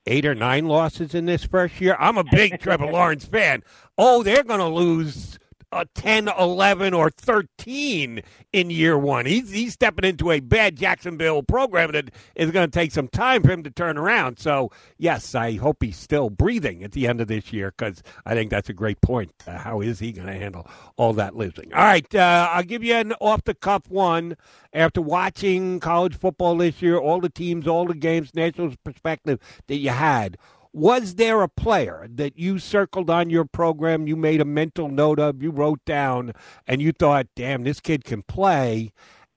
eight 0.05 0.25
or 0.25 0.35
nine 0.35 0.67
losses 0.67 1.15
in 1.15 1.25
this 1.25 1.43
first 1.43 1.81
year. 1.81 1.97
I'm 1.99 2.17
a 2.17 2.23
big 2.23 2.59
Trevor 2.59 2.85
Lawrence 2.91 3.25
fan. 3.25 3.63
Oh, 3.97 4.21
they're 4.21 4.43
going 4.43 4.59
to 4.59 4.67
lose 4.67 5.39
a 5.71 5.85
10, 5.93 6.29
11, 6.29 6.93
or 6.93 7.09
13 7.09 8.21
in 8.51 8.69
year 8.69 8.97
one. 8.97 9.25
He's, 9.25 9.51
he's 9.51 9.73
stepping 9.73 10.05
into 10.05 10.31
a 10.31 10.39
bad 10.39 10.75
Jacksonville 10.75 11.43
program 11.43 11.91
that 11.91 12.11
is 12.35 12.51
going 12.51 12.69
to 12.69 12.71
take 12.71 12.91
some 12.91 13.07
time 13.07 13.43
for 13.43 13.51
him 13.51 13.63
to 13.63 13.69
turn 13.69 13.97
around. 13.97 14.39
So, 14.39 14.71
yes, 14.97 15.35
I 15.35 15.55
hope 15.55 15.83
he's 15.83 15.97
still 15.97 16.29
breathing 16.29 16.83
at 16.83 16.93
the 16.93 17.07
end 17.07 17.21
of 17.21 17.27
this 17.27 17.53
year 17.53 17.73
because 17.77 18.01
I 18.25 18.33
think 18.33 18.49
that's 18.49 18.69
a 18.69 18.73
great 18.73 19.01
point. 19.01 19.31
Uh, 19.45 19.57
how 19.57 19.81
is 19.81 19.99
he 19.99 20.11
going 20.11 20.27
to 20.27 20.33
handle 20.33 20.67
all 20.97 21.13
that 21.13 21.35
losing? 21.35 21.73
All 21.73 21.83
right, 21.83 22.15
uh, 22.15 22.49
I'll 22.51 22.63
give 22.63 22.83
you 22.83 22.95
an 22.95 23.13
off 23.19 23.43
the 23.43 23.53
cuff 23.53 23.89
one. 23.89 24.35
After 24.71 25.01
watching 25.01 25.79
college 25.79 26.15
football 26.15 26.57
this 26.57 26.79
year, 26.81 26.97
all 26.97 27.19
the 27.19 27.29
teams, 27.29 27.67
all 27.67 27.85
the 27.85 27.95
games, 27.95 28.35
national 28.35 28.75
perspective 28.83 29.39
that 29.67 29.77
you 29.77 29.89
had, 29.89 30.37
was 30.73 31.15
there 31.15 31.41
a 31.41 31.47
player 31.47 32.07
that 32.09 32.37
you 32.37 32.59
circled 32.59 33.09
on 33.09 33.29
your 33.29 33.45
program, 33.45 34.07
you 34.07 34.15
made 34.15 34.41
a 34.41 34.45
mental 34.45 34.87
note 34.89 35.19
of, 35.19 35.41
you 35.41 35.51
wrote 35.51 35.83
down, 35.85 36.33
and 36.67 36.81
you 36.81 36.91
thought, 36.91 37.27
damn, 37.35 37.63
this 37.63 37.79
kid 37.79 38.03
can 38.03 38.21
play, 38.23 38.91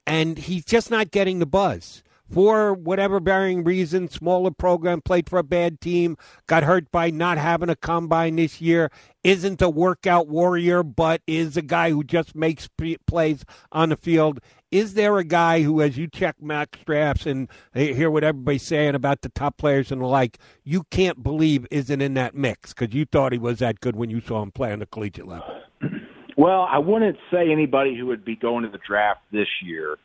and 0.06 0.36
he's 0.38 0.64
just 0.64 0.90
not 0.90 1.10
getting 1.10 1.38
the 1.38 1.46
buzz? 1.46 2.02
For 2.30 2.72
whatever 2.72 3.20
varying 3.20 3.62
reason, 3.62 4.08
smaller 4.08 4.50
program, 4.50 5.02
played 5.02 5.28
for 5.28 5.38
a 5.38 5.42
bad 5.42 5.82
team, 5.82 6.16
got 6.46 6.62
hurt 6.62 6.90
by 6.90 7.10
not 7.10 7.36
having 7.36 7.68
a 7.68 7.76
combine 7.76 8.36
this 8.36 8.58
year, 8.58 8.90
isn't 9.22 9.60
a 9.60 9.68
workout 9.68 10.28
warrior, 10.28 10.82
but 10.82 11.20
is 11.26 11.58
a 11.58 11.62
guy 11.62 11.90
who 11.90 12.02
just 12.02 12.34
makes 12.34 12.70
plays 13.06 13.44
on 13.70 13.90
the 13.90 13.96
field. 13.96 14.40
Is 14.72 14.94
there 14.94 15.18
a 15.18 15.24
guy 15.24 15.60
who, 15.60 15.82
as 15.82 15.98
you 15.98 16.08
check 16.08 16.36
mock 16.40 16.78
drafts 16.86 17.26
and 17.26 17.46
hear 17.74 18.10
what 18.10 18.24
everybody's 18.24 18.62
saying 18.62 18.94
about 18.94 19.20
the 19.20 19.28
top 19.28 19.58
players 19.58 19.92
and 19.92 20.00
the 20.00 20.06
like, 20.06 20.38
you 20.64 20.84
can't 20.90 21.22
believe 21.22 21.66
isn't 21.70 22.00
in 22.00 22.14
that 22.14 22.34
mix 22.34 22.72
because 22.72 22.94
you 22.94 23.04
thought 23.04 23.32
he 23.32 23.38
was 23.38 23.58
that 23.58 23.80
good 23.80 23.96
when 23.96 24.08
you 24.08 24.22
saw 24.22 24.42
him 24.42 24.50
play 24.50 24.72
on 24.72 24.78
the 24.78 24.86
collegiate 24.86 25.28
level? 25.28 25.60
Well, 26.34 26.62
I 26.62 26.78
wouldn't 26.78 27.18
say 27.30 27.52
anybody 27.52 27.94
who 27.94 28.06
would 28.06 28.24
be 28.24 28.36
going 28.36 28.64
to 28.64 28.70
the 28.70 28.78
draft 28.88 29.20
this 29.32 29.46
year, 29.62 29.98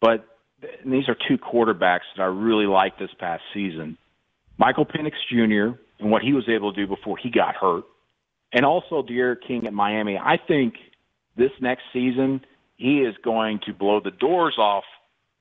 but 0.00 0.24
these 0.86 1.08
are 1.08 1.16
two 1.26 1.36
quarterbacks 1.36 2.06
that 2.16 2.22
I 2.22 2.26
really 2.26 2.66
liked 2.66 3.00
this 3.00 3.10
past 3.18 3.42
season. 3.52 3.98
Michael 4.56 4.86
Penix 4.86 5.14
Jr. 5.28 5.76
and 5.98 6.12
what 6.12 6.22
he 6.22 6.32
was 6.32 6.48
able 6.48 6.72
to 6.72 6.80
do 6.80 6.86
before 6.86 7.16
he 7.18 7.28
got 7.28 7.56
hurt, 7.56 7.82
and 8.52 8.64
also 8.64 9.02
D'Eriq 9.02 9.38
King 9.48 9.66
at 9.66 9.74
Miami. 9.74 10.16
I 10.16 10.36
think 10.36 10.74
this 11.36 11.50
next 11.60 11.82
season– 11.92 12.40
he 12.78 13.00
is 13.00 13.14
going 13.22 13.60
to 13.66 13.74
blow 13.74 14.00
the 14.00 14.10
doors 14.10 14.56
off 14.58 14.84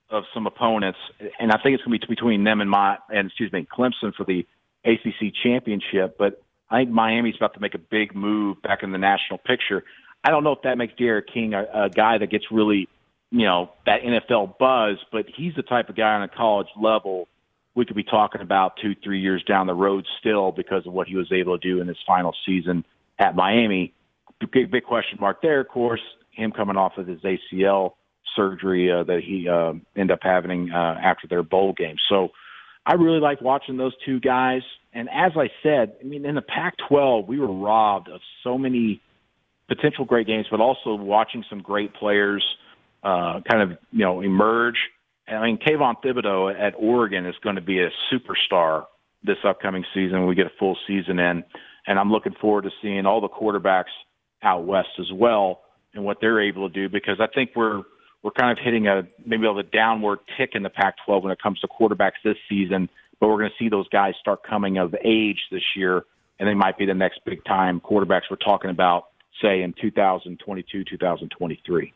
of 0.10 0.24
some 0.34 0.46
opponents, 0.48 1.00
and 1.40 1.52
I 1.52 1.58
think 1.62 1.76
it's 1.76 1.84
going 1.84 2.00
to 2.00 2.08
be 2.08 2.14
between 2.14 2.44
them 2.44 2.60
and 2.62 2.70
my 2.70 2.98
and 3.10 3.28
excuse 3.28 3.52
me 3.52 3.66
Clemson 3.66 4.14
for 4.14 4.26
the 4.26 4.46
ACC 4.84 5.34
championship. 5.44 6.18
But 6.18 6.42
I 6.70 6.80
think 6.80 6.92
Miami's 6.92 7.36
about 7.38 7.54
to 7.54 7.62
make 7.62 7.74
a 7.74 7.80
big 7.80 8.14
move 8.14 8.62
back 8.62 8.84
in 8.84 8.92
the 8.92 8.98
national 8.98 9.38
picture. 9.40 9.86
I 10.24 10.32
don't 10.32 10.44
know 10.44 10.52
if 10.52 10.64
that 10.64 10.78
makes 10.78 10.94
D'Eriq 10.96 11.24
King 11.34 11.54
a, 11.54 11.66
a 11.74 11.90
guy 11.90 12.18
that 12.18 12.30
gets 12.30 12.46
really 12.52 12.90
you 13.32 13.46
know, 13.46 13.72
that 13.86 14.02
NFL 14.02 14.58
buzz, 14.58 14.98
but 15.12 15.26
he's 15.36 15.54
the 15.56 15.64
type 15.64 15.90
of 15.90 15.96
guy 15.96 16.14
on 16.14 16.24
a 16.24 16.28
college 16.28 16.68
level 16.82 17.28
we 17.76 17.86
could 17.86 17.96
be 17.96 18.04
talking 18.04 18.42
about 18.42 18.74
two, 18.82 18.96
three 19.04 19.20
years 19.20 19.44
down 19.44 19.68
the 19.68 19.74
road 19.74 20.04
still 20.20 20.52
because 20.52 20.88
of 20.88 20.94
what 20.94 21.08
he 21.08 21.16
was 21.16 21.32
able 21.32 21.58
to 21.58 21.68
do 21.68 21.80
in 21.80 21.88
his 21.88 21.98
final 22.08 22.34
season 22.44 22.84
at 23.20 23.36
Miami. 23.36 23.94
Big, 24.52 24.72
big 24.72 24.84
question 24.84 25.20
mark 25.22 25.44
there, 25.44 25.60
of 25.60 25.68
course, 25.68 26.02
him 26.38 26.52
coming 26.52 26.78
off 26.78 26.94
of 26.98 27.08
his 27.08 27.20
ACL 27.22 27.94
surgery 28.36 28.92
uh, 28.92 29.04
that 29.04 29.22
he 29.26 29.50
uh, 29.50 29.74
ended 29.96 30.12
up 30.12 30.20
having 30.22 30.72
uh, 30.72 30.96
after 31.02 31.28
their 31.28 31.44
bowl 31.44 31.74
game. 31.74 31.96
So 32.10 32.30
I 32.86 32.94
really 32.94 33.20
like 33.20 33.42
watching 33.42 33.78
those 33.78 33.94
two 34.06 34.20
guys. 34.20 34.62
And 34.94 35.10
as 35.10 35.32
I 35.36 35.50
said, 35.64 35.96
I 36.00 36.04
mean, 36.06 36.26
in 36.26 36.36
the 36.36 36.42
Pac-12, 36.42 37.28
we 37.28 37.40
were 37.40 37.52
robbed 37.52 38.10
of 38.10 38.22
so 38.44 38.58
many 38.58 39.02
potential 39.68 40.06
great 40.06 40.28
games, 40.28 40.46
but 40.50 40.62
also 40.62 40.96
watching 40.96 41.44
some 41.50 41.60
great 41.60 41.94
players 41.94 42.46
uh, 43.04 43.42
kind 43.50 43.62
of 43.62 43.78
you 43.92 44.00
know 44.00 44.22
emerge 44.22 44.78
I 45.28 45.46
mean, 45.46 45.58
Kayvon 45.58 45.96
Thibodeaux 46.04 46.58
at 46.58 46.74
Oregon 46.78 47.26
is 47.26 47.36
going 47.44 47.56
to 47.56 47.62
be 47.62 47.82
a 47.82 47.90
superstar 48.12 48.86
this 49.24 49.38
upcoming 49.46 49.84
season. 49.94 50.26
We 50.26 50.36
get 50.36 50.48
a 50.48 50.52
full 50.58 50.78
season 50.88 51.20
in, 51.20 51.44
and 51.86 52.00
I'm 52.00 52.12
looking 52.12 52.34
forward 52.40 52.64
to 52.64 52.70
seeing 52.82 53.06
all 53.06 53.20
the 53.20 53.28
quarterbacks 53.28 53.92
out 54.42 54.66
west 54.66 54.90
as 55.00 55.12
well 55.12 55.62
and 55.94 56.04
what 56.04 56.18
they're 56.22 56.42
able 56.42 56.70
to 56.70 56.74
do 56.74 56.90
because 56.90 57.20
I 57.20 57.28
think 57.28 57.52
we're 57.56 57.84
we're 58.24 58.32
kind 58.32 58.58
of 58.58 58.64
hitting 58.64 58.88
a 58.88 59.08
maybe 59.26 59.46
a 59.46 59.64
downward 59.64 60.20
tick 60.38 60.52
in 60.54 60.64
the 60.64 60.70
Pac-12 60.70 61.24
when 61.24 61.32
it 61.32 61.42
comes 61.42 61.60
to 61.60 61.68
quarterbacks 61.68 62.20
this 62.24 62.38
season. 62.50 62.90
But 63.20 63.30
we're 63.30 63.38
going 63.38 63.50
to 63.50 63.64
see 63.64 63.70
those 63.70 63.88
guys 63.90 64.14
start 64.20 64.44
coming 64.44 64.78
of 64.78 64.96
age 65.04 65.40
this 65.52 65.64
year, 65.76 66.04
and 66.40 66.48
they 66.48 66.54
might 66.54 66.78
be 66.78 66.86
the 66.86 66.94
next 66.94 67.22
big 67.26 67.44
time 67.46 67.80
quarterbacks 67.80 68.24
we're 68.30 68.38
talking 68.38 68.70
about, 68.70 69.06
say 69.42 69.62
in 69.62 69.74
2022, 69.74 70.84
2023 70.84 71.94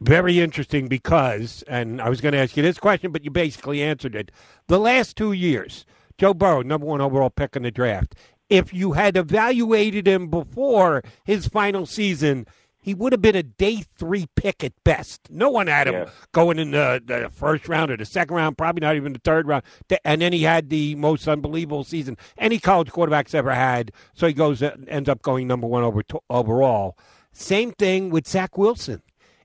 very 0.00 0.40
interesting 0.40 0.88
because, 0.88 1.62
and 1.68 2.00
I 2.00 2.08
was 2.08 2.20
going 2.20 2.32
to 2.32 2.38
ask 2.38 2.56
you 2.56 2.62
this 2.62 2.78
question, 2.78 3.12
but 3.12 3.24
you 3.24 3.30
basically 3.30 3.82
answered 3.82 4.14
it. 4.14 4.30
The 4.66 4.78
last 4.78 5.16
two 5.16 5.32
years, 5.32 5.84
Joe 6.18 6.34
Burrow, 6.34 6.62
number 6.62 6.86
one 6.86 7.00
overall 7.00 7.30
pick 7.30 7.54
in 7.54 7.62
the 7.62 7.70
draft. 7.70 8.14
If 8.50 8.74
you 8.74 8.92
had 8.92 9.16
evaluated 9.16 10.06
him 10.06 10.28
before 10.28 11.02
his 11.24 11.46
final 11.46 11.86
season, 11.86 12.46
he 12.82 12.94
would 12.94 13.12
have 13.12 13.22
been 13.22 13.36
a 13.36 13.42
day 13.42 13.84
three 13.98 14.26
pick 14.36 14.64
at 14.64 14.72
best. 14.84 15.20
No 15.30 15.50
one 15.50 15.66
had 15.66 15.86
him 15.86 15.94
yeah. 15.94 16.10
going 16.32 16.58
in 16.58 16.70
the, 16.72 17.00
the 17.04 17.30
first 17.30 17.68
round 17.68 17.90
or 17.90 17.96
the 17.96 18.04
second 18.04 18.34
round, 18.34 18.58
probably 18.58 18.80
not 18.80 18.96
even 18.96 19.12
the 19.12 19.20
third 19.20 19.46
round. 19.46 19.62
And 20.04 20.20
then 20.20 20.32
he 20.32 20.42
had 20.42 20.70
the 20.70 20.94
most 20.96 21.28
unbelievable 21.28 21.84
season 21.84 22.16
any 22.38 22.58
college 22.58 22.90
quarterback's 22.90 23.34
ever 23.34 23.54
had. 23.54 23.92
So 24.14 24.26
he 24.26 24.32
goes 24.32 24.62
ends 24.62 25.08
up 25.08 25.22
going 25.22 25.46
number 25.46 25.66
one 25.66 25.84
over, 25.84 26.02
overall. 26.28 26.98
Same 27.32 27.72
thing 27.72 28.10
with 28.10 28.26
Zach 28.26 28.58
Wilson 28.58 29.02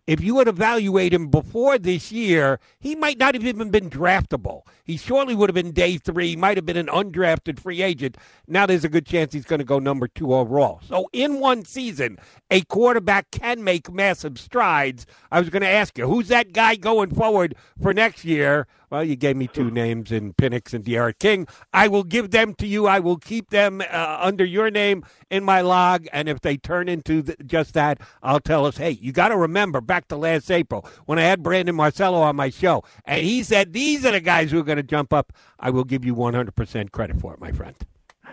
if 0.08 0.22
you 0.22 0.36
would 0.36 0.48
evaluate 0.48 1.14
him 1.14 1.28
before 1.28 1.78
this 1.78 2.12
year, 2.12 2.60
he 2.80 2.96
might 2.96 3.18
not 3.18 3.34
have 3.34 3.46
even 3.46 3.72
been 3.72 3.90
draftable. 3.90 4.62
He 4.84 4.98
surely 4.98 5.34
would 5.34 5.50
have 5.50 5.56
been 5.56 5.72
day 5.72 5.98
three, 5.98 6.30
he 6.30 6.36
might 6.36 6.58
have 6.58 6.66
been 6.66 6.78
an 6.78 6.88
undrafted 6.88 7.60
free 7.60 7.82
agent. 7.82 8.18
Now 8.48 8.66
there's 8.66 8.84
a 8.84 8.90
good 8.90 9.06
chance 9.06 9.34
he's 9.34 9.46
going 9.46 9.60
to 9.60 9.66
go 9.66 9.80
number 9.80 10.08
two 10.08 10.34
overall. 10.34 10.80
So 10.88 11.10
in 11.12 11.40
one 11.40 11.66
season, 11.66 12.20
a 12.52 12.62
quarterback 12.62 13.32
can 13.32 13.64
make 13.64 13.92
massive 13.92 14.38
strides. 14.38 15.08
I 15.32 15.40
was 15.40 15.50
going 15.50 15.64
to 15.64 15.68
ask 15.68 15.98
you, 15.98 16.08
who's 16.08 16.28
that 16.28 16.54
guy 16.54 16.76
going 16.76 17.14
forward 17.14 17.56
for 17.82 17.94
next 17.94 18.26
year? 18.26 18.68
Well, 18.90 19.04
you 19.04 19.16
gave 19.16 19.36
me 19.36 19.48
two 19.48 19.72
names 19.72 20.12
in 20.12 20.34
Penix 20.34 20.74
and 20.74 20.84
D'Eriq 20.84 21.20
King. 21.20 21.48
I 21.74 21.88
will 21.88 22.04
give 22.04 22.32
them 22.32 22.54
to 22.56 22.68
you. 22.68 22.88
I 22.88 23.00
will 23.00 23.18
keep 23.18 23.50
them 23.50 23.82
uh, 23.82 24.18
under 24.22 24.46
your 24.46 24.70
name 24.70 25.04
in 25.30 25.44
my 25.44 25.62
log. 25.62 26.08
And 26.14 26.30
if 26.30 26.42
they 26.42 26.58
turn 26.58 26.88
into 26.88 27.22
the, 27.22 27.36
just 27.46 27.74
that, 27.74 28.00
I'll 28.22 28.40
tell 28.40 28.66
us, 28.66 28.78
hey, 28.78 28.92
you 28.92 29.12
got 29.12 29.30
to 29.30 29.38
remember 29.38 29.82
back 29.82 30.08
to 30.10 30.18
last 30.18 30.52
April 30.52 30.88
when 31.06 31.20
I 31.20 31.24
had 31.24 31.44
Brandon 31.44 31.76
Marcello 31.76 32.22
on 32.22 32.36
my 32.36 32.50
show, 32.50 32.84
and 33.06 33.22
he 33.22 33.44
said, 33.44 33.74
these 33.74 34.06
are 34.06 34.12
the 34.12 34.22
guys 34.22 34.52
who 34.52 34.60
are 34.60 34.64
going 34.64 34.78
to 34.78 34.84
jump 34.84 35.14
up. 35.14 35.34
I 35.60 35.70
will 35.70 35.84
give 35.84 36.06
you 36.06 36.16
100% 36.16 36.92
credit 36.92 37.20
for 37.20 37.34
it, 37.34 37.40
my 37.40 37.52
friend. 37.52 37.76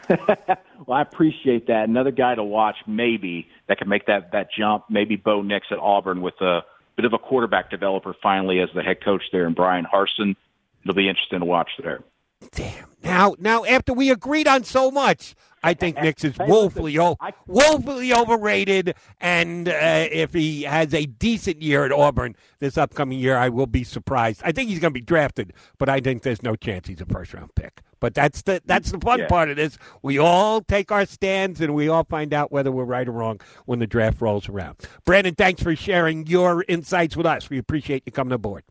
well, 0.08 0.98
I 0.98 1.02
appreciate 1.02 1.66
that. 1.68 1.88
Another 1.88 2.10
guy 2.10 2.34
to 2.34 2.44
watch, 2.44 2.76
maybe 2.86 3.48
that 3.68 3.78
can 3.78 3.88
make 3.88 4.06
that 4.06 4.32
that 4.32 4.48
jump. 4.56 4.84
Maybe 4.90 5.16
Bo 5.16 5.42
Nix 5.42 5.66
at 5.70 5.78
Auburn 5.78 6.22
with 6.22 6.40
a 6.40 6.60
bit 6.96 7.04
of 7.04 7.12
a 7.12 7.18
quarterback 7.18 7.70
developer 7.70 8.14
finally 8.22 8.60
as 8.60 8.68
the 8.74 8.82
head 8.82 9.02
coach 9.02 9.22
there, 9.32 9.46
and 9.46 9.54
Bryan 9.54 9.86
Harsin. 9.92 10.36
It'll 10.82 10.94
be 10.94 11.08
interesting 11.08 11.40
to 11.40 11.46
watch 11.46 11.70
there. 11.82 12.02
Damn. 12.50 12.88
Now, 13.02 13.34
now, 13.38 13.64
after 13.64 13.92
we 13.92 14.10
agreed 14.10 14.46
on 14.46 14.64
so 14.64 14.90
much, 14.90 15.34
I 15.62 15.74
think 15.78 16.00
Nix 16.00 16.24
is 16.24 16.36
woefully, 16.38 16.98
o- 16.98 17.16
woefully 17.46 18.14
overrated. 18.14 18.94
And 19.20 19.68
uh, 19.68 20.08
if 20.10 20.32
he 20.32 20.62
has 20.62 20.92
a 20.94 21.06
decent 21.06 21.62
year 21.62 21.84
at 21.84 21.92
Auburn 21.92 22.36
this 22.58 22.76
upcoming 22.76 23.18
year, 23.18 23.36
I 23.36 23.48
will 23.48 23.66
be 23.66 23.84
surprised. 23.84 24.42
I 24.44 24.52
think 24.52 24.70
he's 24.70 24.78
going 24.78 24.92
to 24.92 24.98
be 24.98 25.04
drafted, 25.04 25.52
but 25.78 25.88
I 25.88 26.00
think 26.00 26.22
there's 26.22 26.42
no 26.42 26.56
chance 26.56 26.88
he's 26.88 27.00
a 27.00 27.06
first 27.06 27.34
round 27.34 27.54
pick. 27.54 27.82
But 28.00 28.14
that's 28.14 28.42
the 28.42 28.60
that's 28.64 28.90
the 28.90 28.98
fun 28.98 29.20
yeah. 29.20 29.28
part 29.28 29.48
of 29.48 29.56
this. 29.56 29.78
We 30.02 30.18
all 30.18 30.60
take 30.60 30.90
our 30.90 31.06
stands 31.06 31.60
and 31.60 31.72
we 31.72 31.88
all 31.88 32.02
find 32.02 32.34
out 32.34 32.50
whether 32.50 32.72
we're 32.72 32.84
right 32.84 33.06
or 33.06 33.12
wrong 33.12 33.40
when 33.66 33.78
the 33.78 33.86
draft 33.86 34.20
rolls 34.20 34.48
around. 34.48 34.76
Brandon, 35.04 35.36
thanks 35.36 35.62
for 35.62 35.76
sharing 35.76 36.26
your 36.26 36.64
insights 36.66 37.16
with 37.16 37.26
us. 37.26 37.48
We 37.48 37.58
appreciate 37.58 38.02
you 38.04 38.10
coming 38.10 38.32
aboard. 38.32 38.64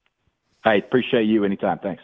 I 0.66 0.76
appreciate 0.76 1.24
you 1.24 1.46
anytime. 1.46 1.80
Thanks. 1.80 2.04